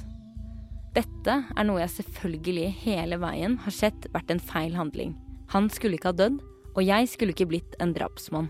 Dette 0.96 1.34
er 1.44 1.66
noe 1.68 1.82
jeg 1.82 1.92
selvfølgelig 1.98 2.66
hele 2.82 3.18
veien 3.20 3.58
har 3.64 3.74
sett 3.76 4.08
vært 4.14 4.32
en 4.32 4.40
feil 4.40 4.76
handling. 4.76 5.14
Han 5.52 5.68
skulle 5.72 5.98
ikke 5.98 6.12
ha 6.12 6.16
dødd, 6.16 6.40
og 6.72 6.82
jeg 6.84 7.08
skulle 7.12 7.36
ikke 7.36 7.50
blitt 7.50 7.76
en 7.84 7.92
drapsmann. 7.96 8.48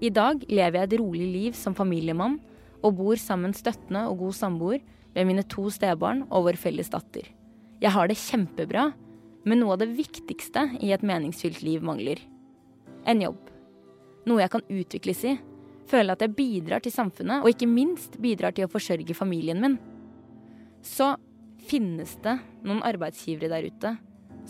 I 0.00 0.08
dag 0.12 0.44
lever 0.48 0.78
jeg 0.78 0.88
et 0.88 1.00
rolig 1.00 1.28
liv 1.28 1.56
som 1.56 1.76
familiemann 1.76 2.38
og 2.80 2.96
bor 2.96 3.20
sammen 3.20 3.52
støttende 3.56 4.06
og 4.08 4.22
god 4.24 4.36
samboer 4.36 4.80
med 5.14 5.28
mine 5.28 5.44
to 5.44 5.66
stebarn 5.72 6.24
og 6.30 6.48
vår 6.48 6.60
felles 6.60 6.92
datter. 6.92 7.26
Jeg 7.80 7.92
har 7.92 8.08
det 8.08 8.16
kjempebra, 8.20 8.90
men 9.48 9.60
noe 9.60 9.76
av 9.76 9.82
det 9.82 9.92
viktigste 9.96 10.66
i 10.84 10.92
et 10.96 11.04
meningsfylt 11.04 11.60
liv 11.64 11.84
mangler. 11.84 12.20
En 13.08 13.20
jobb. 13.24 13.49
Noe 14.28 14.42
jeg 14.42 14.52
kan 14.52 14.66
utvikles 14.68 15.24
i. 15.28 15.38
Føle 15.90 16.14
at 16.14 16.22
jeg 16.22 16.36
bidrar 16.36 16.82
til 16.84 16.94
samfunnet, 16.94 17.42
og 17.42 17.50
ikke 17.50 17.70
minst 17.70 18.18
bidrar 18.22 18.54
til 18.54 18.66
å 18.66 18.70
forsørge 18.70 19.16
familien 19.16 19.62
min. 19.62 19.78
Så 20.86 21.14
finnes 21.70 22.14
det 22.24 22.36
noen 22.64 22.84
arbeidsgivere 22.86 23.50
der 23.52 23.68
ute 23.68 23.96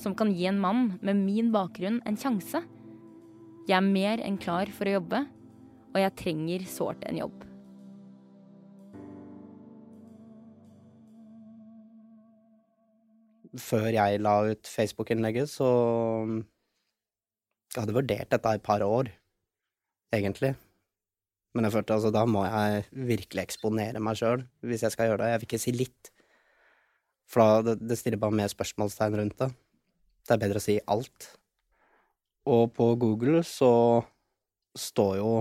som 0.01 0.15
kan 0.17 0.33
gi 0.33 0.47
en 0.49 0.61
mann 0.61 0.95
med 1.05 1.19
min 1.19 1.51
bakgrunn 1.55 2.01
en 2.09 2.19
sjanse. 2.19 2.63
Jeg 3.69 3.77
er 3.77 3.87
mer 3.87 4.23
enn 4.25 4.39
klar 4.41 4.71
for 4.75 4.89
å 4.89 4.97
jobbe, 4.99 5.25
og 5.93 6.01
jeg 6.01 6.17
trenger 6.19 6.67
sårt 6.71 7.05
en 7.11 7.21
jobb. 7.21 7.47
Før 13.59 13.89
jeg 13.91 14.21
la 14.23 14.35
ut 14.53 14.71
Facebook-innlegget, 14.71 15.51
så 15.51 15.69
jeg 17.75 17.83
hadde 17.83 17.97
vurdert 17.97 18.31
dette 18.31 18.53
i 18.53 18.61
et 18.61 18.67
par 18.67 18.85
år, 18.87 19.11
egentlig. 20.15 20.55
Men 21.55 21.67
jeg 21.67 21.75
følte 21.75 21.97
altså 21.97 22.13
da 22.15 22.23
må 22.31 22.45
jeg 22.47 22.85
virkelig 23.11 23.43
eksponere 23.43 24.03
meg 24.03 24.19
sjøl 24.21 24.45
hvis 24.63 24.85
jeg 24.87 24.95
skal 24.95 25.11
gjøre 25.11 25.25
det. 25.25 25.31
Jeg 25.33 25.41
vil 25.41 25.49
ikke 25.49 25.63
si 25.65 25.75
litt, 25.75 26.11
for 27.31 27.63
da 27.67 27.75
det, 27.79 27.99
stiller 27.99 28.23
bare 28.23 28.39
mer 28.43 28.51
spørsmålstegn 28.51 29.19
rundt 29.19 29.39
det. 29.43 29.51
Det 30.27 30.37
er 30.37 30.43
bedre 30.45 30.63
å 30.63 30.65
si 30.65 30.79
alt. 30.91 31.31
Og 32.51 32.71
på 32.75 32.93
Google 33.01 33.43
så 33.47 33.73
står 34.79 35.17
jo 35.19 35.33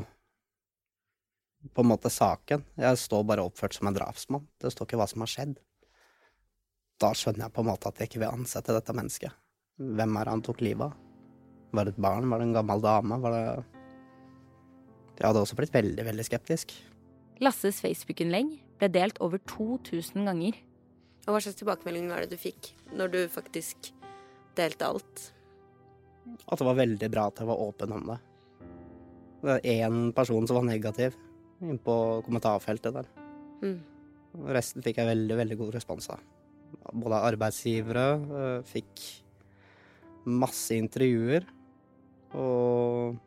på 1.75 1.83
en 1.83 1.89
måte 1.91 2.11
saken. 2.13 2.63
Jeg 2.79 3.01
står 3.01 3.25
bare 3.27 3.45
oppført 3.45 3.75
som 3.77 3.89
en 3.89 3.97
drapsmann. 3.97 4.47
Det 4.61 4.71
står 4.73 4.87
ikke 4.87 5.01
hva 5.01 5.09
som 5.11 5.25
har 5.25 5.31
skjedd. 5.31 5.57
Da 6.99 7.13
skjønner 7.15 7.45
jeg 7.45 7.55
på 7.55 7.63
en 7.63 7.69
måte 7.69 7.91
at 7.91 7.99
jeg 7.99 8.09
ikke 8.09 8.23
vil 8.23 8.33
ansette 8.33 8.75
dette 8.75 8.95
mennesket. 8.95 9.35
Hvem 9.79 10.17
er 10.17 10.27
det 10.27 10.33
han 10.33 10.45
tok 10.45 10.63
livet 10.65 10.89
av? 10.89 10.95
Var 11.75 11.85
det 11.85 11.93
et 11.93 12.01
barn? 12.01 12.31
Var 12.31 12.41
det 12.41 12.47
en 12.49 12.57
gammel 12.57 12.81
dame? 12.83 13.19
Var 13.23 13.35
det 13.35 13.78
Jeg 15.19 15.27
hadde 15.27 15.43
også 15.43 15.57
blitt 15.59 15.73
veldig, 15.75 16.05
veldig 16.07 16.25
skeptisk. 16.25 16.71
Lasses 17.43 17.81
Facebook-innlegg 17.83 18.53
ble 18.79 18.89
delt 18.91 19.19
over 19.23 19.41
2000 19.51 20.23
ganger. 20.27 20.55
Og 21.27 21.35
hva 21.35 21.41
slags 21.43 21.59
tilbakemelding 21.59 22.07
var 22.11 22.23
det 22.23 22.31
du 22.31 22.39
fikk 22.39 22.71
når 22.95 23.11
du 23.13 23.19
faktisk 23.31 23.91
delte 24.57 24.87
alt? 24.87 25.25
At 26.47 26.61
det 26.61 26.67
var 26.67 26.79
veldig 26.79 27.11
bra 27.11 27.27
at 27.29 27.41
jeg 27.41 27.49
var 27.49 27.63
åpen 27.67 27.95
om 27.95 28.09
det. 28.13 28.17
Det 29.39 29.51
var 29.51 29.67
én 29.75 30.01
person 30.15 30.47
som 30.47 30.59
var 30.59 30.67
negativ 30.67 31.15
inn 31.59 31.79
på 31.83 31.95
kommentarfeltet 32.23 32.95
der. 32.95 33.07
Mm. 33.59 33.79
Resten 34.55 34.83
fikk 34.85 35.01
jeg 35.01 35.09
veldig, 35.09 35.37
veldig 35.43 35.57
god 35.59 35.75
respons 35.75 36.09
av. 36.13 36.23
Både 36.93 37.23
arbeidsgivere 37.27 38.05
øh, 38.15 38.59
fikk 38.67 39.03
masse 40.29 40.75
intervjuer 40.77 41.47
og 42.37 43.17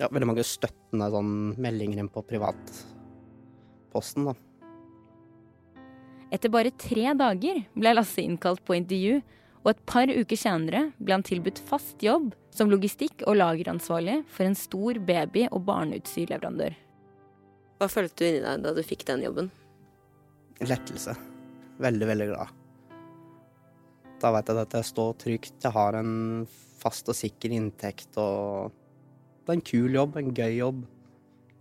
ja, 0.00 0.08
veldig 0.10 0.30
mange 0.32 0.46
støttende 0.46 1.10
sånn 1.12 1.32
meldinger 1.60 2.02
inn 2.02 2.10
på 2.12 2.24
privatposten, 2.26 4.30
da. 4.30 4.34
Etter 6.34 6.50
bare 6.50 6.72
tre 6.74 7.12
dager 7.14 7.60
ble 7.78 7.92
Lasse 7.94 8.24
innkalt 8.24 8.64
på 8.66 8.74
intervju, 8.74 9.20
og 9.64 9.70
et 9.70 9.84
par 9.88 10.10
uker 10.10 10.36
senere 10.36 10.88
ble 10.98 11.14
han 11.14 11.24
tilbudt 11.24 11.60
fast 11.68 12.02
jobb 12.04 12.32
som 12.54 12.70
logistikk- 12.70 13.24
og 13.26 13.38
lageransvarlig 13.38 14.22
for 14.30 14.46
en 14.46 14.58
stor 14.58 14.98
baby- 14.98 15.48
og 15.50 15.64
barneutstyrleverandør. 15.68 16.74
Hva 17.78 17.88
følte 17.90 18.18
du 18.18 18.26
inni 18.28 18.42
deg 18.44 18.66
da 18.66 18.74
du 18.74 18.82
fikk 18.86 19.06
den 19.08 19.24
jobben? 19.24 19.50
Lettelse. 20.62 21.16
Veldig, 21.82 22.06
veldig 22.12 22.28
glad. 22.30 22.52
Da 24.22 24.30
vet 24.34 24.50
jeg 24.50 24.62
at 24.62 24.76
jeg 24.78 24.90
står 24.90 25.16
trygt, 25.22 25.56
jeg 25.62 25.74
har 25.74 25.98
en 25.98 26.12
fast 26.80 27.08
og 27.10 27.18
sikker 27.18 27.54
inntekt 27.56 28.18
og 28.20 28.74
Det 29.44 29.52
er 29.52 29.58
en 29.58 29.68
kul 29.68 29.92
jobb, 29.92 30.14
en 30.16 30.30
gøy 30.32 30.54
jobb, 30.56 30.84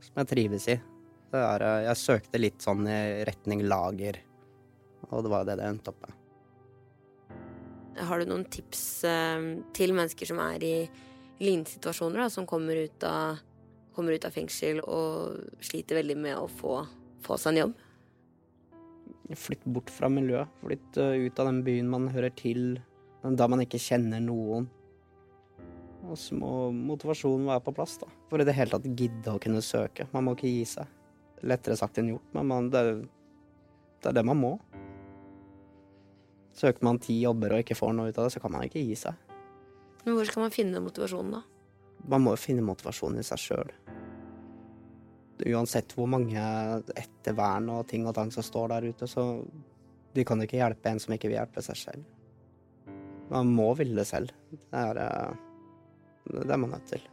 som 0.05 0.19
jeg 0.21 0.27
trives 0.29 0.67
i. 0.71 0.77
Er, 1.35 1.63
eh, 1.65 1.85
jeg 1.89 1.99
søkte 1.99 2.39
litt 2.39 2.63
sånn 2.63 2.85
i 2.87 3.23
retning 3.27 3.65
lager, 3.67 4.21
og 5.09 5.25
det 5.25 5.31
var 5.33 5.47
det 5.49 5.57
det 5.59 5.65
endte 5.67 5.91
opp 5.91 6.05
med. 6.05 6.19
Har 8.07 8.21
du 8.21 8.29
noen 8.29 8.45
tips 8.47 9.03
eh, 9.03 9.47
til 9.75 9.91
mennesker 9.97 10.29
som 10.31 10.39
er 10.45 10.63
i 10.63 10.75
lignende 11.43 11.73
situasjoner, 11.73 12.23
da, 12.23 12.29
som 12.31 12.47
kommer 12.47 12.79
ut, 12.85 13.03
av, 13.03 13.41
kommer 13.97 14.15
ut 14.15 14.29
av 14.29 14.31
fengsel 14.31 14.79
og 14.85 15.41
sliter 15.59 15.99
veldig 15.99 16.15
med 16.23 16.37
å 16.39 16.47
få, 16.47 16.77
få 17.25 17.35
seg 17.41 17.51
en 17.51 17.61
jobb? 17.65 17.73
Flytt 19.43 19.67
bort 19.75 19.91
fra 19.91 20.07
miljøet. 20.13 20.47
Flytt 20.63 21.01
eh, 21.03 21.27
ut 21.27 21.43
av 21.43 21.51
den 21.51 21.59
byen 21.67 21.91
man 21.91 22.07
hører 22.15 22.31
til, 22.39 22.77
da 23.23 23.49
man 23.51 23.65
ikke 23.65 23.81
kjenner 23.81 24.23
noen. 24.23 24.71
Og 26.03 26.17
så 26.19 26.35
må 26.35 26.67
motivasjonen 26.75 27.47
være 27.47 27.63
på 27.63 27.73
plass, 27.77 27.95
da. 28.01 28.09
For 28.29 28.41
i 28.41 28.47
det 28.47 28.55
hele 28.57 28.75
tatt 28.75 28.87
gidde 28.99 29.33
å 29.33 29.41
kunne 29.41 29.63
søke. 29.63 30.09
Man 30.11 30.27
må 30.27 30.35
ikke 30.35 30.51
gi 30.51 30.65
seg. 30.73 30.89
Lettere 31.43 31.77
sagt 31.79 31.99
enn 31.99 32.11
gjort, 32.13 32.27
men 32.35 32.49
man, 32.49 32.69
det, 32.71 32.83
det 34.03 34.11
er 34.11 34.17
det 34.19 34.25
man 34.27 34.39
må. 34.39 34.53
Søker 36.55 36.85
man 36.85 37.01
ti 37.03 37.17
jobber 37.21 37.55
og 37.55 37.63
ikke 37.63 37.77
får 37.77 37.95
noe 37.95 38.11
ut 38.11 38.19
av 38.19 38.27
det, 38.27 38.35
så 38.35 38.43
kan 38.43 38.53
man 38.53 38.67
ikke 38.67 38.83
gi 38.83 38.95
seg. 38.99 39.33
Men 40.03 40.17
hvor 40.17 40.27
skal 40.27 40.45
man 40.45 40.53
finne 40.53 40.83
motivasjonen, 40.83 41.37
da? 41.39 41.43
Man 42.11 42.23
må 42.25 42.33
jo 42.35 42.41
finne 42.41 42.65
motivasjonen 42.67 43.21
i 43.21 43.27
seg 43.27 43.39
sjøl. 43.39 43.71
Uansett 45.43 45.95
hvor 45.97 46.07
mange 46.11 46.41
ettervern 46.99 47.71
og 47.73 47.87
ting 47.89 48.05
og 48.07 48.15
tang 48.15 48.31
som 48.31 48.45
står 48.45 48.75
der 48.75 48.89
ute, 48.91 49.07
så 49.09 49.25
de 50.13 50.25
kan 50.27 50.39
jo 50.39 50.47
ikke 50.47 50.59
hjelpe 50.59 50.91
en 50.91 51.01
som 51.01 51.15
ikke 51.15 51.31
vil 51.31 51.39
hjelpe 51.39 51.63
seg 51.65 51.79
selv. 51.79 52.93
Man 53.31 53.49
må 53.55 53.71
ville 53.79 53.97
det 53.97 54.05
selv. 54.07 54.35
Det 54.51 54.77
er, 54.77 54.99
eh, 55.01 55.52
det 56.29 56.51
er 56.51 56.57
man 56.57 56.69
nødt 56.69 56.87
til. 56.87 57.03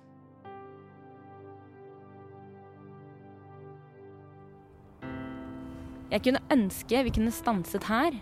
Jeg 6.10 6.22
kunne 6.24 6.42
ønske 6.50 7.04
vi 7.06 7.12
kunne 7.14 7.30
stanset 7.30 7.86
her. 7.86 8.16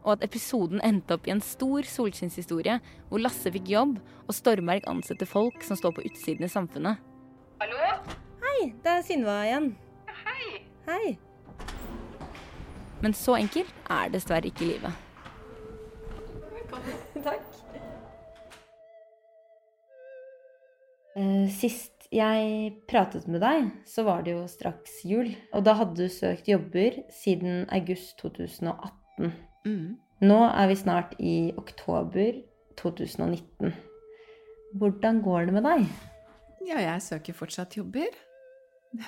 Og 0.00 0.12
at 0.12 0.24
episoden 0.24 0.80
endte 0.84 1.16
opp 1.16 1.26
i 1.28 1.32
en 1.34 1.42
stor 1.44 1.84
solskinnshistorie 1.84 2.78
hvor 3.10 3.20
Lasse 3.20 3.52
fikk 3.52 3.68
jobb 3.68 3.98
og 4.26 4.32
Stormberg 4.34 4.88
ansetter 4.88 5.28
folk 5.28 5.60
som 5.66 5.76
står 5.76 5.92
på 5.98 6.06
utsiden 6.08 6.48
i 6.48 6.48
samfunnet. 6.48 7.02
Hallo? 7.60 7.82
Hei, 8.40 8.70
det 8.80 8.94
er 8.94 9.04
Synva 9.04 9.36
igjen. 9.44 9.68
Hei. 10.24 10.64
Hei. 10.88 11.04
Men 13.04 13.16
så 13.16 13.36
enkelt 13.36 13.76
er 13.92 14.12
dessverre 14.12 14.48
ikke 14.48 14.72
livet. 14.72 15.09
Sist 21.54 22.08
jeg 22.10 22.72
pratet 22.90 23.28
med 23.30 23.42
deg, 23.44 23.68
så 23.86 24.02
var 24.06 24.24
det 24.26 24.32
jo 24.34 24.44
straks 24.50 25.00
jul. 25.06 25.30
Og 25.54 25.62
da 25.66 25.76
hadde 25.78 25.94
du 26.00 26.10
søkt 26.10 26.48
jobber 26.50 26.96
siden 27.14 27.66
august 27.70 28.16
2018. 28.22 29.30
Mm. 29.66 29.84
Nå 30.26 30.38
er 30.50 30.70
vi 30.70 30.76
snart 30.80 31.14
i 31.22 31.34
oktober 31.60 32.40
2019. 32.80 33.72
Hvordan 34.80 35.20
går 35.24 35.48
det 35.48 35.54
med 35.58 35.66
deg? 35.66 35.86
Ja, 36.66 36.80
jeg 36.82 37.02
søker 37.06 37.36
fortsatt 37.36 37.78
jobber. 37.80 38.10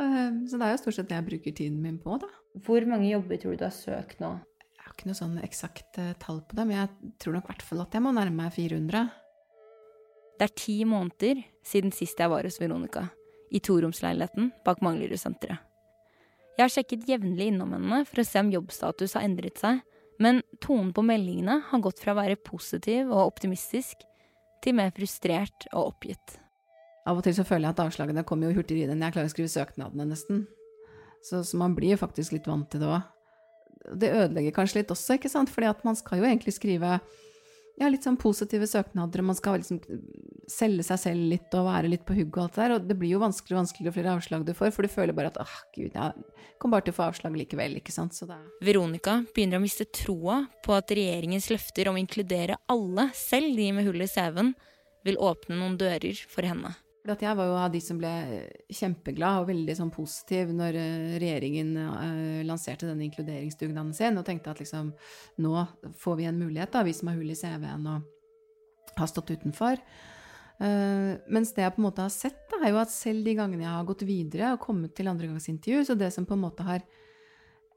Eh, 0.00 0.30
Så 0.48 0.56
det 0.56 0.64
er 0.64 0.70
jo 0.72 0.78
stort 0.80 0.96
sett 0.96 1.08
det 1.10 1.18
jeg 1.18 1.26
bruker 1.26 1.52
tiden 1.52 1.82
min 1.84 1.98
på, 2.00 2.14
da. 2.18 2.28
Hvor 2.64 2.80
mange 2.88 3.10
jobber 3.10 3.36
tror 3.38 3.52
du 3.52 3.60
du 3.60 3.64
har 3.66 3.74
søkt 3.76 4.22
nå? 4.24 4.30
Jeg 4.72 4.86
har 4.86 4.94
ikke 4.94 5.10
noe 5.10 5.18
sånn 5.18 5.34
eksakt 5.44 5.98
eh, 6.00 6.14
tall 6.18 6.40
på 6.48 6.56
det, 6.56 6.64
men 6.66 6.78
jeg 6.78 7.10
tror 7.20 7.36
nok 7.36 7.44
i 7.44 7.50
hvert 7.52 7.64
fall 7.68 7.82
at 7.84 7.92
jeg 7.98 8.02
må 8.06 8.14
nærme 8.16 8.38
meg 8.40 8.54
400. 8.56 9.02
Det 10.42 10.48
er 10.48 10.58
ti 10.58 10.80
måneder 10.82 11.38
siden 11.62 11.92
sist 11.94 12.18
jeg 12.18 12.26
var 12.26 12.42
hos 12.42 12.56
Veronica, 12.58 13.04
i 13.54 13.60
toromsleiligheten 13.62 14.48
bak 14.66 14.80
Manglerudsenteret. 14.82 15.60
Jeg 16.56 16.64
har 16.64 16.72
sjekket 16.74 17.04
jevnlig 17.06 17.52
innom 17.52 17.70
henne 17.76 18.00
for 18.08 18.18
å 18.18 18.24
se 18.26 18.42
om 18.42 18.50
jobbstatus 18.50 19.14
har 19.14 19.22
endret 19.22 19.62
seg, 19.62 19.78
men 20.18 20.42
tonen 20.58 20.90
på 20.96 21.06
meldingene 21.06 21.60
har 21.68 21.84
gått 21.86 22.02
fra 22.02 22.10
å 22.10 22.18
være 22.18 22.40
positiv 22.42 23.06
og 23.12 23.22
optimistisk 23.28 24.02
til 24.66 24.74
mer 24.80 24.90
frustrert 24.98 25.68
og 25.70 25.92
oppgitt. 25.92 26.36
Av 27.06 27.14
og 27.14 27.22
til 27.22 27.38
så 27.38 27.46
føler 27.46 27.68
jeg 27.68 27.76
at 27.76 27.86
avslagene 27.86 28.26
kommer 28.26 28.50
jo 28.50 28.58
hurtigere 28.58 28.96
enn 28.96 29.06
jeg 29.06 29.14
klarer 29.14 29.30
å 29.30 29.36
skrive 29.36 29.54
søknadene, 29.54 30.10
nesten. 30.10 30.48
Så, 31.22 31.44
så 31.46 31.54
man 31.62 31.78
blir 31.78 31.94
jo 31.94 32.02
faktisk 32.02 32.34
litt 32.34 32.50
vant 32.50 32.66
til 32.66 32.82
det 32.82 32.90
òg. 32.90 33.06
Det 33.94 34.10
ødelegger 34.10 34.58
kanskje 34.58 34.82
litt 34.82 34.90
også, 34.90 35.20
ikke 35.20 35.30
sant, 35.30 35.54
fordi 35.54 35.70
at 35.70 35.86
man 35.86 35.94
skal 36.02 36.18
jo 36.18 36.26
egentlig 36.26 36.58
skrive 36.58 36.98
ja, 37.80 37.88
litt 37.88 38.04
sånn 38.04 38.18
positive 38.20 38.66
søknader, 38.68 39.22
og 39.22 39.30
man 39.30 39.38
skal 39.38 39.60
liksom 39.60 39.80
selge 40.50 40.84
seg 40.86 41.00
selv 41.00 41.28
litt 41.30 41.54
og 41.56 41.68
være 41.70 41.90
litt 41.92 42.04
på 42.08 42.16
hugget 42.16 42.36
og 42.36 42.44
alt 42.44 42.56
det 42.56 42.62
der, 42.62 42.74
og 42.76 42.88
det 42.90 42.96
blir 43.00 43.14
jo 43.14 43.22
vanskeligere 43.22 43.58
og 43.58 43.62
vanskeligere 43.62 43.96
flere 43.96 44.16
avslag 44.18 44.44
du 44.46 44.52
får, 44.56 44.74
for 44.74 44.84
du 44.84 44.92
føler 44.92 45.16
bare 45.16 45.32
at 45.32 45.40
åh, 45.40 45.54
gud, 45.74 45.94
jeg 45.94 46.58
kommer 46.60 46.76
bare 46.76 46.86
til 46.88 46.94
å 46.94 46.98
få 46.98 47.06
avslag 47.08 47.38
likevel, 47.40 47.78
ikke 47.80 47.94
sant, 47.94 48.16
så 48.16 48.28
det 48.28 48.36
er 48.36 48.68
Veronica 48.68 49.18
begynner 49.32 49.60
å 49.60 49.64
miste 49.64 49.88
troa 49.88 50.42
på 50.64 50.76
at 50.76 50.92
regjeringens 50.92 51.48
løfter 51.52 51.90
om 51.90 51.98
å 51.98 52.02
inkludere 52.02 52.60
alle, 52.72 53.08
selv 53.16 53.56
de 53.56 53.72
med 53.78 53.88
hull 53.88 54.04
i 54.04 54.10
CV-en, 54.10 54.54
vil 55.02 55.18
åpne 55.18 55.56
noen 55.58 55.78
dører 55.80 56.26
for 56.30 56.46
henne. 56.46 56.76
At 57.10 57.22
jeg 57.24 57.34
var 57.34 57.48
jo 57.48 57.54
av 57.58 57.72
de 57.72 57.80
som 57.82 57.98
ble 57.98 58.12
kjempeglad 58.70 59.42
og 59.42 59.48
veldig 59.48 59.74
sånn 59.74 59.90
positiv 59.90 60.52
når 60.54 60.76
eh, 60.78 61.14
regjeringen 61.18 61.72
eh, 61.82 62.42
lanserte 62.46 62.86
denne 62.86 63.08
inkluderingsdugnaden 63.08 63.90
sin, 63.96 64.20
og 64.20 64.26
tenkte 64.28 64.52
at 64.52 64.62
liksom 64.62 64.92
nå 65.42 65.66
får 65.98 66.18
vi 66.20 66.28
en 66.30 66.38
mulighet, 66.38 66.70
da, 66.70 66.84
vi 66.86 66.94
som 66.94 67.10
har 67.10 67.18
hull 67.18 67.32
i 67.34 67.38
CV-en 67.38 67.88
og 67.90 68.94
har 69.00 69.10
stått 69.10 69.34
utenfor. 69.34 69.82
Uh, 70.62 71.18
mens 71.32 71.50
det 71.56 71.64
jeg 71.64 71.74
på 71.74 71.80
en 71.80 71.86
måte 71.88 72.04
har 72.04 72.12
sett, 72.12 72.44
da, 72.52 72.60
er 72.60 72.70
jo 72.70 72.82
at 72.84 72.92
selv 72.92 73.24
de 73.26 73.34
gangene 73.34 73.64
jeg 73.64 73.72
har 73.72 73.86
gått 73.88 74.04
videre 74.06 74.52
og 74.54 74.62
kommet 74.62 74.92
til 74.94 75.08
andregangsintervju, 75.10 75.80
så 75.88 75.96
det 75.98 76.12
som 76.14 76.28
på 76.28 76.36
en 76.36 76.44
måte 76.44 76.66
har 76.66 76.84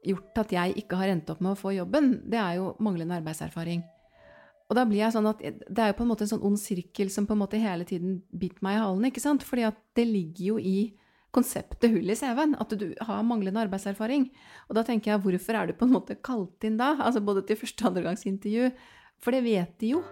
gjort 0.06 0.38
at 0.44 0.54
jeg 0.54 0.76
ikke 0.84 1.00
har 1.00 1.10
endt 1.10 1.32
opp 1.32 1.42
med 1.42 1.56
å 1.56 1.58
få 1.58 1.74
jobben, 1.74 2.12
det 2.30 2.38
er 2.38 2.60
jo 2.60 2.74
manglende 2.84 3.18
arbeidserfaring. 3.18 3.82
Og 4.66 4.74
da 4.74 4.82
blir 4.88 5.04
jeg 5.04 5.14
sånn 5.14 5.28
at 5.30 5.42
det 5.42 5.82
er 5.82 5.92
jo 5.92 5.98
på 6.00 6.02
en 6.02 6.10
måte 6.10 6.26
en 6.26 6.32
sånn 6.32 6.46
ond 6.46 6.58
sirkel 6.58 7.10
som 7.12 7.26
på 7.28 7.36
en 7.36 7.42
måte 7.44 7.60
hele 7.62 7.86
tiden 7.86 8.18
biter 8.34 8.64
meg 8.66 8.78
i 8.78 8.82
halen, 8.82 9.06
ikke 9.08 9.22
sant? 9.22 9.46
Fordi 9.46 9.68
at 9.68 9.78
det 9.98 10.08
ligger 10.10 10.42
jo 10.48 10.56
i 10.58 10.78
konseptet 11.36 11.92
hull 11.92 12.10
i 12.10 12.16
CV-en, 12.16 12.56
at 12.58 12.74
du 12.80 12.88
har 13.06 13.24
manglende 13.26 13.62
arbeidserfaring. 13.62 14.26
Og 14.66 14.78
da 14.78 14.82
tenker 14.86 15.12
jeg, 15.12 15.22
hvorfor 15.22 15.58
er 15.58 15.68
du 15.68 15.76
på 15.76 15.86
en 15.86 15.94
måte 15.94 16.18
kalt 16.18 16.66
inn 16.66 16.80
da? 16.80 16.94
Altså 16.98 17.22
både 17.22 17.44
til 17.46 17.60
første 17.60 17.84
og 17.84 17.92
andregangsintervju. 17.92 18.70
For 19.22 19.36
det 19.36 19.44
vet 19.46 19.76
de 19.82 19.94
jo. 19.94 20.04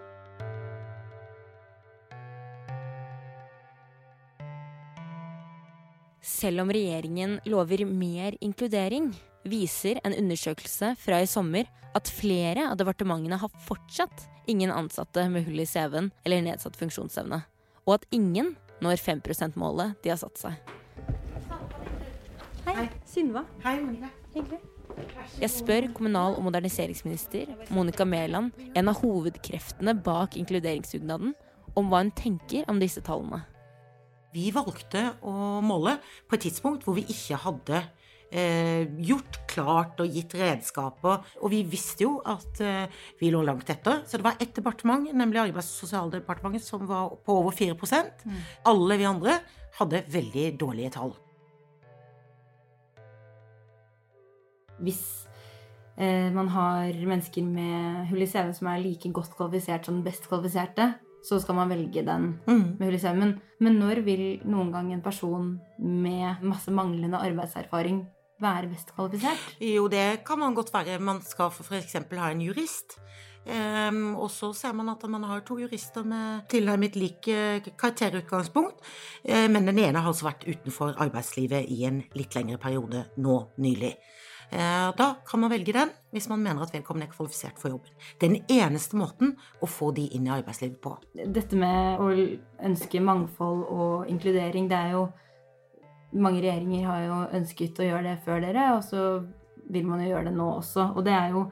Selv 6.25 6.63
om 6.63 6.71
regjeringen 6.73 7.39
lover 7.49 7.83
mer 7.85 8.37
inkludering, 8.41 9.11
viser 9.45 9.99
en 10.03 10.15
undersøkelse 10.17 10.93
fra 10.99 11.21
i 11.21 11.29
sommer 11.29 11.69
at 11.95 12.11
flere 12.11 12.67
av 12.69 12.77
departementene 12.79 13.39
har 13.39 13.53
fortsatt 13.67 14.25
ingen 14.51 14.73
ansatte 14.73 15.25
med 15.31 15.47
hull 15.47 15.61
i 15.61 15.67
CV-en 15.69 16.11
eller 16.25 16.43
nedsatt 16.45 16.77
funksjonsevne, 16.79 17.41
og 17.85 17.97
at 17.97 18.07
ingen 18.13 18.53
når 18.83 18.99
5 19.01 19.23
%-målet 19.23 19.95
de 20.03 20.11
har 20.11 20.19
satt 20.21 20.41
seg. 20.41 20.73
Hei, 22.65 22.87
Synva. 23.07 23.45
Hei, 23.63 23.77
Monica. 23.79 24.09
Hyggelig. 24.33 24.59
Jeg 25.39 25.51
spør 25.51 25.87
kommunal- 25.95 26.37
og 26.37 26.43
moderniseringsminister 26.47 27.51
Monica 27.69 28.05
Mæland, 28.07 28.51
en 28.75 28.89
av 28.89 29.01
hovedkreftene 29.01 29.95
bak 30.03 30.37
inkluderingsdugnaden, 30.39 31.33
om 31.75 31.91
hva 31.91 32.01
hun 32.03 32.11
tenker 32.15 32.63
om 32.71 32.79
disse 32.79 33.03
tallene. 33.03 33.41
Vi 34.35 34.49
valgte 34.55 35.13
å 35.23 35.61
måle 35.63 35.97
på 36.27 36.35
et 36.35 36.47
tidspunkt 36.47 36.83
hvor 36.83 36.97
vi 36.97 37.05
ikke 37.11 37.39
hadde 37.39 37.83
eh, 38.31 38.85
gjort 39.05 39.39
klart 39.49 39.99
og 40.03 40.11
gitt 40.11 40.35
redskaper. 40.37 41.25
Og 41.41 41.51
vi 41.53 41.63
visste 41.67 42.05
jo 42.05 42.17
at 42.25 42.61
eh, 42.63 42.87
vi 43.19 43.31
lå 43.33 43.43
langt 43.45 43.69
etter. 43.69 44.03
Så 44.05 44.19
det 44.19 44.27
var 44.27 44.39
ett 44.39 44.55
departement, 44.55 45.11
nemlig 45.13 45.43
Arbeids- 45.43 45.73
og 45.75 45.85
sosialdepartementet, 45.85 46.65
som 46.65 46.87
var 46.89 47.15
på 47.25 47.37
over 47.41 47.55
4 47.55 47.75
mm. 47.75 48.41
Alle 48.65 48.97
vi 48.97 49.05
andre 49.05 49.39
hadde 49.79 50.03
veldig 50.11 50.49
dårlige 50.59 50.95
tall. 50.95 51.15
Hvis 54.83 55.27
eh, 55.97 56.31
man 56.35 56.49
har 56.51 56.91
mennesker 56.91 57.43
med 57.43 58.09
hull 58.09 58.25
i 58.25 58.27
CV 58.27 58.51
som 58.53 58.67
er 58.67 58.83
like 58.83 59.11
godt 59.15 59.35
kvalifisert 59.37 59.85
som 59.87 59.95
den 59.95 60.07
best 60.07 60.27
kvalifiserte, 60.27 60.95
så 61.25 61.39
skal 61.41 61.55
man 61.57 61.71
velge 61.71 62.03
den 62.05 62.39
Mm. 62.45 62.75
med 62.77 62.83
hull 62.85 62.95
i 62.95 62.99
CV-en. 62.99 63.41
men 63.59 63.79
når 63.79 64.03
vil 64.03 64.41
noen 64.45 64.71
gang 64.71 64.91
en 64.93 65.01
person 65.01 65.59
med 65.79 66.43
masse 66.43 66.69
manglende 66.69 67.17
arbeidserfaring 67.17 68.05
være 68.41 68.69
best 68.71 68.91
kvalifisert? 68.95 69.55
Jo, 69.63 69.87
det 69.91 70.23
kan 70.27 70.39
man 70.39 70.55
godt 70.55 70.73
være. 70.73 70.99
Man 70.99 71.21
skal 71.23 71.51
f.eks. 71.51 71.97
ha 72.17 72.31
en 72.31 72.41
jurist. 72.41 72.99
Um, 73.45 74.15
og 74.17 74.31
så 74.33 74.49
ser 74.57 74.73
man 74.73 74.89
at 74.89 75.03
man 75.09 75.23
har 75.29 75.43
to 75.45 75.59
jurister 75.61 76.03
med 76.03 76.47
tilnærmet 76.49 76.95
lik 76.97 77.29
karakterutgangspunkt. 77.77 78.81
Uh, 79.21 79.45
men 79.51 79.67
den 79.69 79.79
ene 79.79 80.01
har 80.01 80.09
altså 80.09 80.31
vært 80.31 80.47
utenfor 80.49 80.97
arbeidslivet 80.97 81.69
i 81.69 81.83
en 81.85 82.01
litt 82.17 82.33
lengre 82.35 82.57
periode 82.57 83.05
nå 83.21 83.37
nylig. 83.61 83.93
Uh, 84.49 84.89
da 84.97 85.07
kan 85.25 85.41
man 85.41 85.51
velge 85.53 85.73
den 85.73 85.91
hvis 86.13 86.29
man 86.29 86.41
mener 86.41 86.65
at 86.65 86.73
vedkommende 86.73 87.09
er 87.09 87.13
kvalifisert 87.13 87.61
for 87.61 87.73
jobben. 87.73 87.93
Det 88.17 88.27
er 88.27 88.33
den 88.33 88.57
eneste 88.61 88.97
måten 88.97 89.35
å 89.61 89.69
få 89.69 89.91
de 89.93 90.07
inn 90.15 90.25
i 90.25 90.33
arbeidslivet 90.33 90.79
på. 90.81 90.95
Dette 91.13 91.59
med 91.59 92.01
å 92.01 92.09
ønske 92.65 93.01
mangfold 93.03 93.65
og 93.67 94.09
inkludering, 94.09 94.69
det 94.71 94.79
er 94.79 94.97
jo 94.97 95.05
Mange 96.15 96.41
regjeringer 96.41 96.85
har 96.87 97.01
jo 97.03 97.21
ønsket 97.39 97.79
å 97.81 97.87
gjøre 97.89 98.05
det 98.07 98.19
før 98.23 98.43
dere, 98.45 98.69
og 98.77 98.83
så 98.87 99.05
vil 99.71 99.87
man 99.87 100.03
jo 100.03 100.11
gjøre 100.13 100.29
det 100.29 100.35
nå 100.37 100.49
også. 100.61 100.91
Og 100.95 101.05
det 101.07 101.15
er 101.15 101.33
jo 101.35 101.45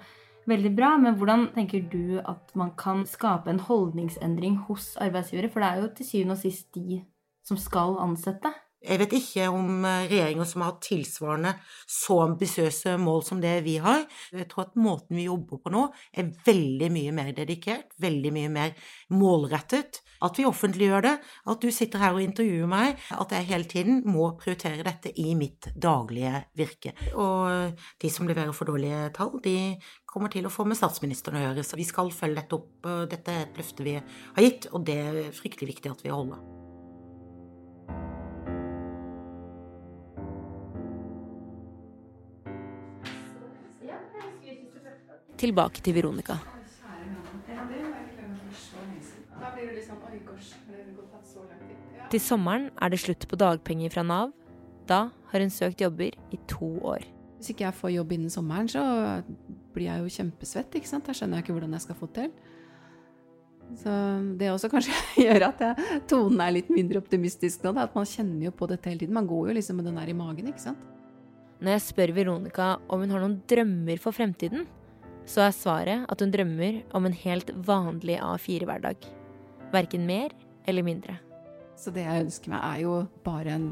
veldig 0.50 0.74
bra, 0.78 0.94
men 1.02 1.18
hvordan 1.20 1.50
tenker 1.56 1.84
du 1.92 2.20
at 2.20 2.54
man 2.60 2.74
kan 2.80 3.04
skape 3.10 3.52
en 3.52 3.64
holdningsendring 3.64 4.62
hos 4.70 4.94
arbeidsgivere? 5.04 5.52
For 5.52 5.64
det 5.64 5.70
er 5.70 5.82
jo 5.82 5.90
til 5.98 6.10
syvende 6.10 6.38
og 6.38 6.44
sist 6.44 6.70
de 6.78 7.02
som 7.44 7.60
skal 7.60 7.98
ansette. 8.04 8.54
Jeg 8.84 9.00
vet 9.00 9.14
ikke 9.16 9.46
om 9.48 9.86
eh, 9.88 10.06
regjeringer 10.12 10.48
som 10.48 10.64
har 10.64 10.74
hatt 10.74 10.84
tilsvarende 10.84 11.54
så 11.88 12.18
ambisiøse 12.26 12.98
mål 13.00 13.22
som 13.24 13.40
det 13.44 13.54
vi 13.64 13.78
har. 13.84 14.04
Jeg 14.36 14.50
tror 14.52 14.66
at 14.66 14.80
måten 14.80 15.16
vi 15.16 15.30
jobber 15.30 15.62
på 15.64 15.72
nå, 15.72 15.86
er 16.12 16.32
veldig 16.44 16.90
mye 16.92 17.14
mer 17.16 17.32
dedikert, 17.38 17.94
veldig 18.04 18.34
mye 18.36 18.50
mer 18.52 18.74
målrettet. 19.16 20.02
At 20.24 20.40
vi 20.40 20.48
offentliggjør 20.48 21.06
det, 21.06 21.14
at 21.52 21.64
du 21.64 21.72
sitter 21.72 22.04
her 22.04 22.18
og 22.18 22.24
intervjuer 22.24 22.68
meg, 22.72 23.00
at 23.16 23.36
jeg 23.36 23.48
hele 23.50 23.70
tiden 23.72 24.02
må 24.08 24.30
prioritere 24.40 24.86
dette 24.88 25.14
i 25.20 25.34
mitt 25.40 25.70
daglige 25.76 26.44
virke. 26.60 26.96
Og 27.16 27.80
de 28.04 28.12
som 28.12 28.28
leverer 28.28 28.56
for 28.56 28.72
dårlige 28.72 29.14
tall, 29.16 29.38
de 29.44 29.76
kommer 30.08 30.32
til 30.32 30.48
å 30.48 30.54
få 30.54 30.68
med 30.68 30.80
statsministeren 30.80 31.40
å 31.40 31.46
gjøre. 31.48 31.68
Så 31.68 31.80
vi 31.80 31.88
skal 31.88 32.12
følge 32.16 32.42
dette 32.42 32.60
opp. 32.60 32.92
Dette 33.12 33.36
er 33.36 33.48
et 33.48 33.64
løfte 33.64 33.88
vi 33.88 33.96
har 34.00 34.48
gitt, 34.48 34.72
og 34.72 34.88
det 34.88 35.00
er 35.08 35.24
fryktelig 35.36 35.76
viktig 35.76 35.92
at 35.92 36.06
vi 36.08 36.14
holder. 36.14 36.63
Tilbake 45.44 45.82
til 45.84 45.98
Veronica. 45.98 46.38
Til 52.14 52.22
sommeren 52.24 52.70
er 52.80 52.94
det 52.94 53.00
slutt 53.02 53.26
på 53.28 53.40
dagpenger 53.42 53.92
fra 53.92 54.06
Nav. 54.08 54.30
Da 54.88 55.10
har 55.34 55.44
hun 55.44 55.52
søkt 55.52 55.82
jobber 55.84 56.14
i 56.32 56.40
to 56.48 56.70
år. 56.80 57.04
Hvis 57.36 57.52
ikke 57.52 57.66
jeg 57.66 57.76
får 57.76 57.92
jobb 57.92 58.14
innen 58.16 58.32
sommeren, 58.32 58.70
så 58.72 58.84
blir 59.76 59.90
jeg 59.90 60.06
jo 60.06 60.14
kjempesvett. 60.16 60.78
ikke 60.80 60.88
sant? 60.88 61.10
Da 61.10 61.16
skjønner 61.18 61.42
jeg 61.42 61.44
ikke 61.44 61.56
hvordan 61.58 61.76
jeg 61.76 61.84
skal 61.84 61.98
få 62.00 62.08
til. 62.16 62.30
Så 63.82 63.96
det 64.40 64.52
også 64.54 64.70
kanskje 64.72 64.96
gjør 65.26 65.50
at 65.50 65.66
jeg, 65.66 65.90
tonen 66.08 66.40
er 66.46 66.54
litt 66.56 66.72
mindre 66.72 67.02
optimistisk 67.04 67.66
nå. 67.66 67.74
Da, 67.76 67.90
at 67.90 67.98
man 68.00 68.08
kjenner 68.08 68.48
jo 68.48 68.54
på 68.56 68.70
dette 68.72 68.88
hele 68.88 69.04
tiden. 69.04 69.18
Man 69.20 69.28
går 69.28 69.52
jo 69.52 69.58
liksom 69.60 69.82
med 69.82 69.92
den 69.92 70.00
der 70.00 70.14
i 70.14 70.16
magen, 70.16 70.48
ikke 70.54 70.64
sant. 70.70 70.88
Når 71.60 71.76
jeg 71.76 71.86
spør 71.90 72.16
Veronica 72.16 72.70
om 72.88 73.04
hun 73.04 73.12
har 73.12 73.26
noen 73.26 73.36
drømmer 73.50 74.00
for 74.04 74.16
fremtiden, 74.16 74.64
så 75.26 75.46
er 75.46 75.56
svaret 75.56 76.06
at 76.12 76.22
hun 76.22 76.32
drømmer 76.34 76.82
om 76.96 77.08
en 77.08 77.16
helt 77.16 77.52
vanlig 77.68 78.18
A4-hverdag. 78.20 79.08
Verken 79.74 80.08
mer 80.08 80.34
eller 80.68 80.86
mindre. 80.86 81.18
Så 81.80 81.92
det 81.92 82.06
jeg 82.06 82.26
ønsker 82.26 82.54
meg, 82.54 82.64
er 82.64 82.84
jo 82.84 82.96
bare 83.26 83.56
en 83.58 83.68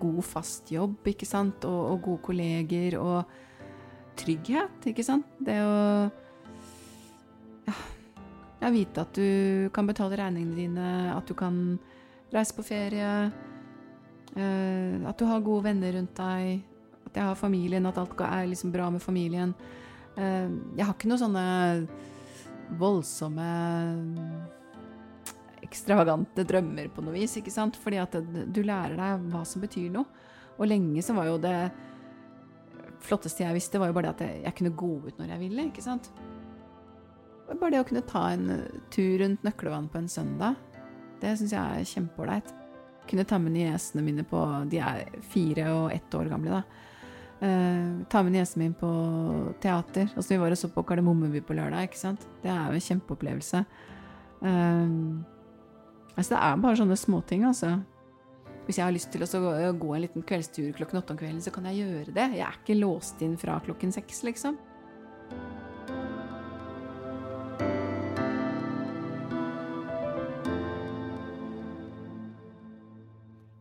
god, 0.00 0.20
fast 0.26 0.70
jobb, 0.72 1.00
ikke 1.08 1.28
sant, 1.28 1.64
og, 1.64 1.80
og 1.92 2.02
gode 2.04 2.24
kolleger 2.26 2.98
og 3.00 3.36
trygghet, 4.20 4.90
ikke 4.92 5.04
sant. 5.06 5.28
Det 5.42 5.56
å 5.62 5.76
ja, 7.66 7.76
ja, 8.60 8.70
vite 8.74 9.02
at 9.02 9.16
du 9.16 9.70
kan 9.74 9.88
betale 9.88 10.18
regningene 10.20 10.58
dine, 10.58 10.90
at 11.14 11.26
du 11.28 11.34
kan 11.38 11.78
reise 12.34 12.56
på 12.56 12.66
ferie, 12.66 13.10
eh, 14.36 15.08
at 15.08 15.18
du 15.18 15.26
har 15.28 15.44
gode 15.46 15.68
venner 15.70 15.96
rundt 15.96 16.14
deg, 16.18 16.62
at 17.06 17.18
jeg 17.18 17.30
har 17.30 17.38
familien, 17.38 17.88
at 17.88 17.98
alt 18.02 18.20
er 18.28 18.48
liksom 18.50 18.74
bra 18.74 18.90
med 18.92 19.02
familien. 19.02 19.54
Eh, 20.16 20.52
jeg 20.78 20.84
har 20.86 20.94
ikke 20.94 21.10
noen 21.10 21.22
sånne 21.22 21.46
voldsomme 22.80 23.48
ekstravagante 25.66 26.44
drømmer 26.46 26.88
på 26.94 27.04
noe 27.04 27.16
vis, 27.16 27.36
ikke 27.40 27.52
sant? 27.54 27.76
Fordi 27.80 28.00
at 28.02 28.16
du 28.24 28.62
lærer 28.64 28.96
deg 28.98 29.28
hva 29.32 29.42
som 29.48 29.64
betyr 29.64 29.90
noe. 29.94 30.08
Og 30.56 30.70
lenge 30.70 31.02
så 31.04 31.16
var 31.16 31.28
jo 31.28 31.40
det 31.42 31.58
flotteste 33.06 33.44
jeg 33.44 33.56
visste, 33.58 33.78
var 33.78 33.90
jo 33.90 33.96
bare 33.96 34.12
det 34.12 34.26
at 34.26 34.44
jeg 34.48 34.56
kunne 34.58 34.76
gå 34.78 34.92
ut 35.04 35.18
når 35.20 35.34
jeg 35.34 35.42
ville, 35.42 35.68
ikke 35.70 35.84
sant? 35.84 36.10
Bare 37.46 37.70
det 37.74 37.82
å 37.82 37.86
kunne 37.86 38.06
ta 38.08 38.24
en 38.34 38.48
tur 38.90 39.20
rundt 39.22 39.44
Nøklevann 39.46 39.90
på 39.92 40.00
en 40.00 40.08
søndag, 40.10 40.56
det 41.20 41.36
syns 41.38 41.54
jeg 41.54 41.60
er 41.60 41.90
kjempeålreit. 41.92 42.48
Kunne 43.06 43.26
ta 43.28 43.38
med 43.38 43.54
niesene 43.54 44.02
mine 44.02 44.24
på 44.26 44.40
De 44.70 44.80
er 44.82 45.04
fire 45.30 45.68
og 45.76 45.92
ett 45.94 46.16
år 46.18 46.32
gamle, 46.32 46.58
da. 46.58 46.95
Uh, 47.36 48.04
ta 48.08 48.22
med 48.24 48.32
niesen 48.32 48.62
min 48.62 48.76
på 48.76 48.88
teater. 49.60 50.08
Altså, 50.16 50.30
vi 50.32 50.40
var 50.40 50.54
og 50.54 50.60
så 50.60 50.70
på 50.72 50.84
Kardemommeby 50.88 51.42
på 51.44 51.56
lørdag. 51.56 51.88
ikke 51.90 52.00
sant? 52.00 52.24
Det 52.42 52.50
er 52.52 52.70
jo 52.70 52.78
en 52.78 52.86
kjempeopplevelse. 52.86 53.64
Uh, 54.40 55.20
altså, 56.16 56.30
det 56.32 56.40
er 56.40 56.62
bare 56.64 56.80
sånne 56.80 56.96
småting, 56.96 57.44
altså. 57.48 57.76
Hvis 58.66 58.80
jeg 58.80 58.86
har 58.86 58.94
lyst 58.94 59.12
til 59.14 59.22
å 59.22 59.72
gå, 59.78 59.92
en 59.94 60.02
liten 60.02 60.24
kveldstur 60.26 60.72
klokken 60.74 60.98
åtte 60.98 61.14
om 61.14 61.18
kvelden, 61.20 61.42
så 61.44 61.52
kan 61.54 61.68
jeg 61.70 61.84
gjøre 61.84 62.14
det. 62.16 62.30
Jeg 62.34 62.46
er 62.48 62.56
ikke 62.58 62.80
låst 62.80 63.20
inn 63.22 63.36
fra 63.38 63.60
klokken 63.62 63.92
seks, 63.94 64.24
liksom. 64.26 64.56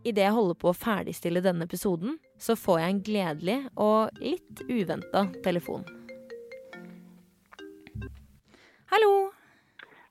Idet 0.06 0.22
jeg 0.22 0.36
holder 0.36 0.58
på 0.62 0.70
å 0.70 0.78
ferdigstille 0.78 1.41
denne 1.41 1.65
episoden, 1.65 2.20
så 2.38 2.54
får 2.54 2.80
jeg 2.82 2.94
en 2.94 3.00
gledelig 3.08 3.56
og 3.82 4.20
litt 4.22 4.62
uventa 4.70 5.24
telefon. 5.41 5.82
Hallo! 8.94 9.10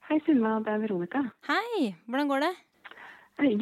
Hei, 0.09 0.19
Sunniva. 0.27 0.57
Det 0.67 0.75
er 0.75 0.83
Veronica. 0.83 1.23
Hei! 1.47 1.95
Hvordan 2.09 2.33
går 2.33 2.43
det? 2.43 2.51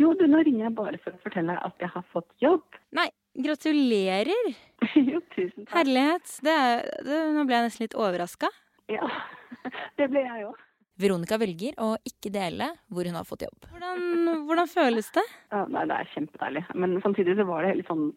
Jo, 0.00 0.14
du, 0.16 0.24
nå 0.28 0.40
ringer 0.40 0.70
jeg 0.70 0.74
bare 0.80 1.02
for 1.04 1.12
å 1.12 1.20
fortelle 1.20 1.58
at 1.68 1.84
jeg 1.84 1.92
har 1.92 2.08
fått 2.16 2.32
jobb. 2.40 2.64
Nei, 2.96 3.10
gratulerer! 3.44 4.52
jo, 5.12 5.20
tusen 5.36 5.66
takk. 5.66 5.76
Herlighet. 5.76 6.36
Det 6.48 6.58
er, 6.64 6.84
det, 7.12 7.22
nå 7.36 7.44
ble 7.44 7.60
jeg 7.60 7.68
nesten 7.68 7.90
litt 7.90 8.00
overraska. 8.08 8.48
Ja, 8.88 9.04
det 10.00 10.08
ble 10.08 10.24
jeg 10.24 10.48
òg. 10.48 10.68
Veronica 11.00 11.38
velger 11.40 11.76
å 11.82 11.94
ikke 12.08 12.30
dele 12.32 12.72
hvor 12.92 13.08
hun 13.08 13.16
har 13.20 13.28
fått 13.28 13.46
jobb. 13.46 13.68
Hvordan, 13.72 14.02
hvordan 14.46 14.70
føles 14.70 15.08
det? 15.14 15.24
Ja, 15.52 15.64
nei, 15.70 15.86
det 15.90 15.98
er 15.98 16.12
kjempedeilig. 16.12 16.62
Men 16.74 17.00
samtidig 17.04 17.36
så 17.38 17.48
var 17.48 17.66
det 17.66 17.76
litt 17.80 17.90
sånn 17.90 18.12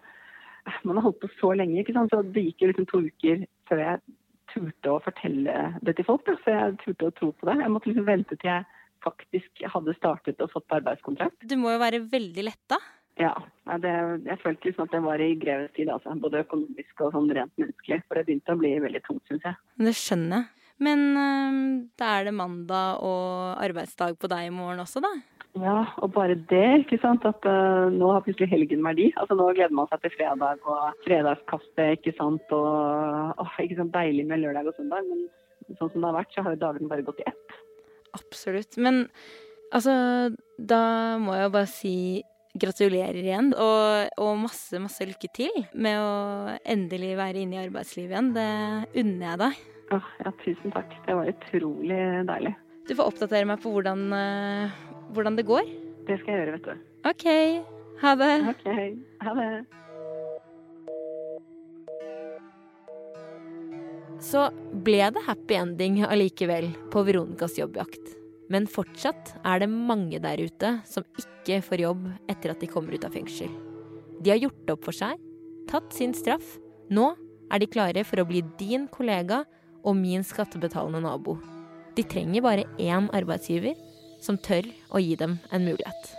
Man 0.81 0.97
har 0.97 1.05
holdt 1.05 1.19
på 1.21 1.29
så 1.37 1.51
lenge, 1.53 1.77
ikke 1.81 1.93
sant. 1.93 2.09
Så 2.09 2.23
det 2.33 2.41
gikk 2.47 2.63
jo 2.63 2.69
liksom 2.71 2.87
to 2.89 3.03
uker 3.05 3.43
før 3.69 3.81
jeg 3.83 3.99
turte 4.49 4.93
å 4.93 5.01
fortelle 5.05 5.57
det 5.85 5.93
til 5.97 6.07
folk. 6.07 6.25
Da. 6.25 6.37
Så 6.41 6.55
jeg 6.55 6.79
turte 6.81 7.11
å 7.11 7.15
tro 7.19 7.29
på 7.37 7.49
det. 7.49 7.59
Jeg 7.61 7.73
måtte 7.73 7.91
liksom 7.91 8.07
vente 8.07 8.37
til 8.39 8.49
jeg 8.49 8.65
faktisk 9.05 9.65
hadde 9.69 9.93
startet 9.99 10.41
og 10.41 10.53
fått 10.53 10.77
arbeidskontrakt. 10.79 11.37
Du 11.45 11.57
må 11.61 11.75
jo 11.75 11.81
være 11.83 12.01
veldig 12.09 12.47
letta? 12.47 12.79
Ja. 13.21 13.35
Det, 13.81 13.93
jeg 14.25 14.41
følte 14.41 14.69
liksom 14.69 14.87
at 14.87 14.95
det 14.95 15.03
var 15.05 15.21
i 15.21 15.29
grevens 15.39 15.73
tid, 15.77 15.91
altså. 15.93 16.17
Både 16.19 16.41
økonomisk 16.45 17.05
og 17.05 17.13
sånn 17.15 17.31
rent 17.37 17.53
menneskelig. 17.61 18.01
For 18.07 18.17
det 18.17 18.25
begynte 18.27 18.57
å 18.57 18.61
bli 18.61 18.73
veldig 18.87 19.03
tungt, 19.05 19.23
syns 19.29 19.45
jeg. 19.45 19.61
Det 19.85 19.95
skjønner 20.01 20.41
jeg. 20.41 20.51
Men 20.85 21.05
øh, 21.15 21.59
da 21.95 22.09
er 22.17 22.27
det 22.27 22.35
mandag 22.35 22.99
og 23.05 23.61
arbeidsdag 23.63 24.17
på 24.19 24.27
deg 24.31 24.49
i 24.49 24.55
morgen 24.55 24.83
også, 24.83 24.99
da? 25.05 25.13
Ja, 25.55 25.77
og 26.03 26.11
bare 26.15 26.35
det, 26.49 26.65
ikke 26.83 26.99
sant. 27.03 27.23
At 27.27 27.45
uh, 27.47 27.87
nå 27.93 28.11
har 28.11 28.25
plutselig 28.25 28.51
helgen 28.51 28.83
verdi. 28.83 29.11
Altså 29.21 29.37
Nå 29.39 29.47
gleder 29.55 29.75
man 29.77 29.87
seg 29.91 30.03
til 30.03 30.13
fredag 30.17 30.67
og 30.67 30.99
fredagskastet, 31.07 31.97
ikke 31.99 32.15
sant. 32.17 32.53
Og 32.55 33.41
åh, 33.45 33.57
ikke 33.63 33.79
sant, 33.79 33.95
deilig 33.95 34.27
med 34.27 34.43
lørdag 34.43 34.67
og 34.71 34.77
søndag. 34.77 35.07
Men 35.07 35.79
sånn 35.79 35.93
som 35.93 36.01
det 36.01 36.11
har 36.11 36.19
vært, 36.19 36.35
så 36.35 36.43
har 36.45 36.57
jo 36.57 36.63
dagene 36.65 36.91
bare 36.91 37.07
gått 37.07 37.23
i 37.23 37.29
ett. 37.31 37.59
Absolutt. 38.15 38.79
Men 38.81 39.05
Altså, 39.73 39.93
da 40.55 40.81
må 41.21 41.35
jeg 41.35 41.47
jo 41.47 41.53
bare 41.55 41.69
si 41.69 41.95
gratulerer 42.55 43.17
igjen, 43.19 43.51
og, 43.59 44.11
og, 44.21 44.29
masse, 44.45 44.79
masse 44.79 45.03
lykke 45.03 45.29
til 45.35 45.55
med 45.73 45.99
å 45.99 46.11
endelig 46.71 47.15
være 47.19 47.41
inne 47.43 47.57
i 47.57 47.63
arbeidslivet 47.65 48.13
igjen. 48.13 48.29
Det 48.37 49.01
unner 49.01 49.25
jeg 49.27 49.41
deg. 49.41 49.63
Åh, 49.95 50.13
ja, 50.23 50.31
tusen 50.45 50.75
takk. 50.75 50.95
Det 51.07 51.17
var 51.17 51.31
utrolig 51.33 51.99
deilig. 52.29 52.53
Du 52.85 52.93
får 52.95 53.09
oppdatere 53.09 53.49
meg 53.49 53.59
på 53.63 53.73
hvordan, 53.73 54.05
uh, 54.13 54.79
hvordan 55.15 55.39
det 55.39 55.47
går. 55.47 55.65
Det 56.05 56.19
skal 56.21 56.35
jeg 56.35 56.43
gjøre, 56.43 56.59
vet 56.59 56.67
du. 56.67 56.75
OK. 57.09 57.25
Ha 58.01 58.11
det. 58.19 58.33
OK. 58.51 58.67
Ha 59.23 59.33
det. 59.39 59.49
Så 64.25 64.47
ble 64.85 65.09
det 65.13 65.23
happy 65.27 65.57
ending 65.59 65.99
allikevel 66.07 66.69
på 66.93 67.03
Veronicas 67.07 67.57
jobbjakt. 67.59 68.15
Men 68.51 68.67
fortsatt 68.69 69.33
er 69.45 69.63
det 69.63 69.69
mange 69.71 70.19
der 70.21 70.41
ute 70.41 70.71
som 70.87 71.05
ikke 71.19 71.61
får 71.65 71.81
jobb 71.81 72.05
etter 72.31 72.53
at 72.53 72.61
de 72.61 72.69
kommer 72.69 72.93
ut 72.93 73.05
av 73.07 73.15
fengsel. 73.15 73.49
De 74.21 74.31
har 74.31 74.41
gjort 74.41 74.71
opp 74.73 74.85
for 74.87 74.95
seg, 74.95 75.17
tatt 75.69 75.93
sin 75.93 76.13
straff. 76.17 76.55
Nå 76.93 77.11
er 77.53 77.61
de 77.61 77.69
klare 77.69 78.05
for 78.05 78.21
å 78.21 78.27
bli 78.29 78.43
din 78.59 78.87
kollega 78.93 79.43
og 79.85 79.97
min 79.97 80.25
skattebetalende 80.25 81.01
nabo. 81.05 81.37
De 81.95 82.03
trenger 82.05 82.43
bare 82.45 82.67
én 82.81 83.09
arbeidsgiver 83.15 83.75
som 84.25 84.37
tør 84.41 84.67
å 84.89 85.01
gi 85.01 85.15
dem 85.19 85.39
en 85.53 85.67
mulighet. 85.69 86.13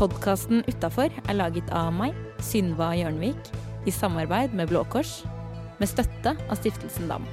Podkasten 0.00 0.62
Utafor 0.64 1.12
er 1.12 1.36
laget 1.36 1.66
av 1.76 1.90
meg, 1.92 2.14
Synva 2.40 2.86
Jørnvik, 2.96 3.50
i 3.84 3.92
samarbeid 3.92 4.54
med 4.56 4.70
Blå 4.70 4.80
Kors, 4.88 5.18
med 5.76 5.90
støtte 5.90 6.32
av 6.40 6.56
Stiftelsen 6.56 7.10
DAM. 7.10 7.26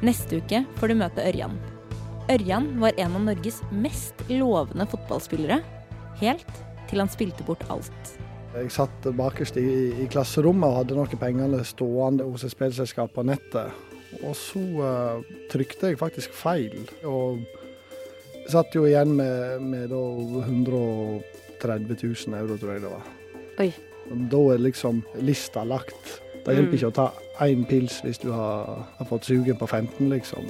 Neste 0.00 0.40
uke 0.40 0.62
får 0.78 0.88
du 0.88 0.96
møte 0.96 1.20
Ørjan. 1.20 1.58
Ørjan 2.32 2.70
var 2.80 2.96
en 2.96 3.18
av 3.20 3.26
Norges 3.28 3.60
mest 3.68 4.24
lovende 4.32 4.88
fotballspillere, 4.88 5.60
helt 6.24 6.64
til 6.88 7.04
han 7.04 7.12
spilte 7.12 7.44
bort 7.44 7.68
alt. 7.68 8.16
Jeg 8.56 8.72
satt 8.72 9.12
bakerst 9.20 9.60
i, 9.60 9.68
i 9.92 10.08
klasserommet 10.08 10.70
og 10.70 10.78
hadde 10.80 10.96
noen 10.96 11.20
penger 11.20 11.60
stående 11.68 12.32
hos 12.32 12.48
et 12.48 12.56
spillselskap 12.56 13.12
på 13.12 13.28
nettet. 13.28 13.76
Og 14.22 14.32
så 14.40 14.64
uh, 14.80 15.34
trykte 15.52 15.92
jeg 15.92 16.00
faktisk 16.00 16.32
feil. 16.32 16.80
Og 17.04 17.44
satt 18.50 18.74
jo 18.74 18.86
igjen 18.88 19.14
med, 19.18 19.62
med 19.62 19.92
100 19.92 21.22
30 21.62 21.96
000 22.02 22.38
euro, 22.40 22.56
tror 22.58 22.72
jeg 22.72 22.82
det 22.82 22.90
var. 22.90 23.10
Oi. 23.62 23.70
Da 24.32 24.40
er 24.52 24.62
liksom 24.62 25.02
lista 25.22 25.62
lagt. 25.64 26.18
Det 26.42 26.56
hjelper 26.56 26.72
mm. 26.72 26.78
ikke 26.78 26.90
å 26.90 26.96
ta 26.96 27.08
én 27.46 27.62
pils 27.68 28.00
hvis 28.02 28.18
du 28.18 28.32
har, 28.34 28.82
har 28.98 29.08
fått 29.08 29.28
sugen 29.30 29.58
på 29.60 29.68
15, 29.68 30.08
liksom. 30.10 30.48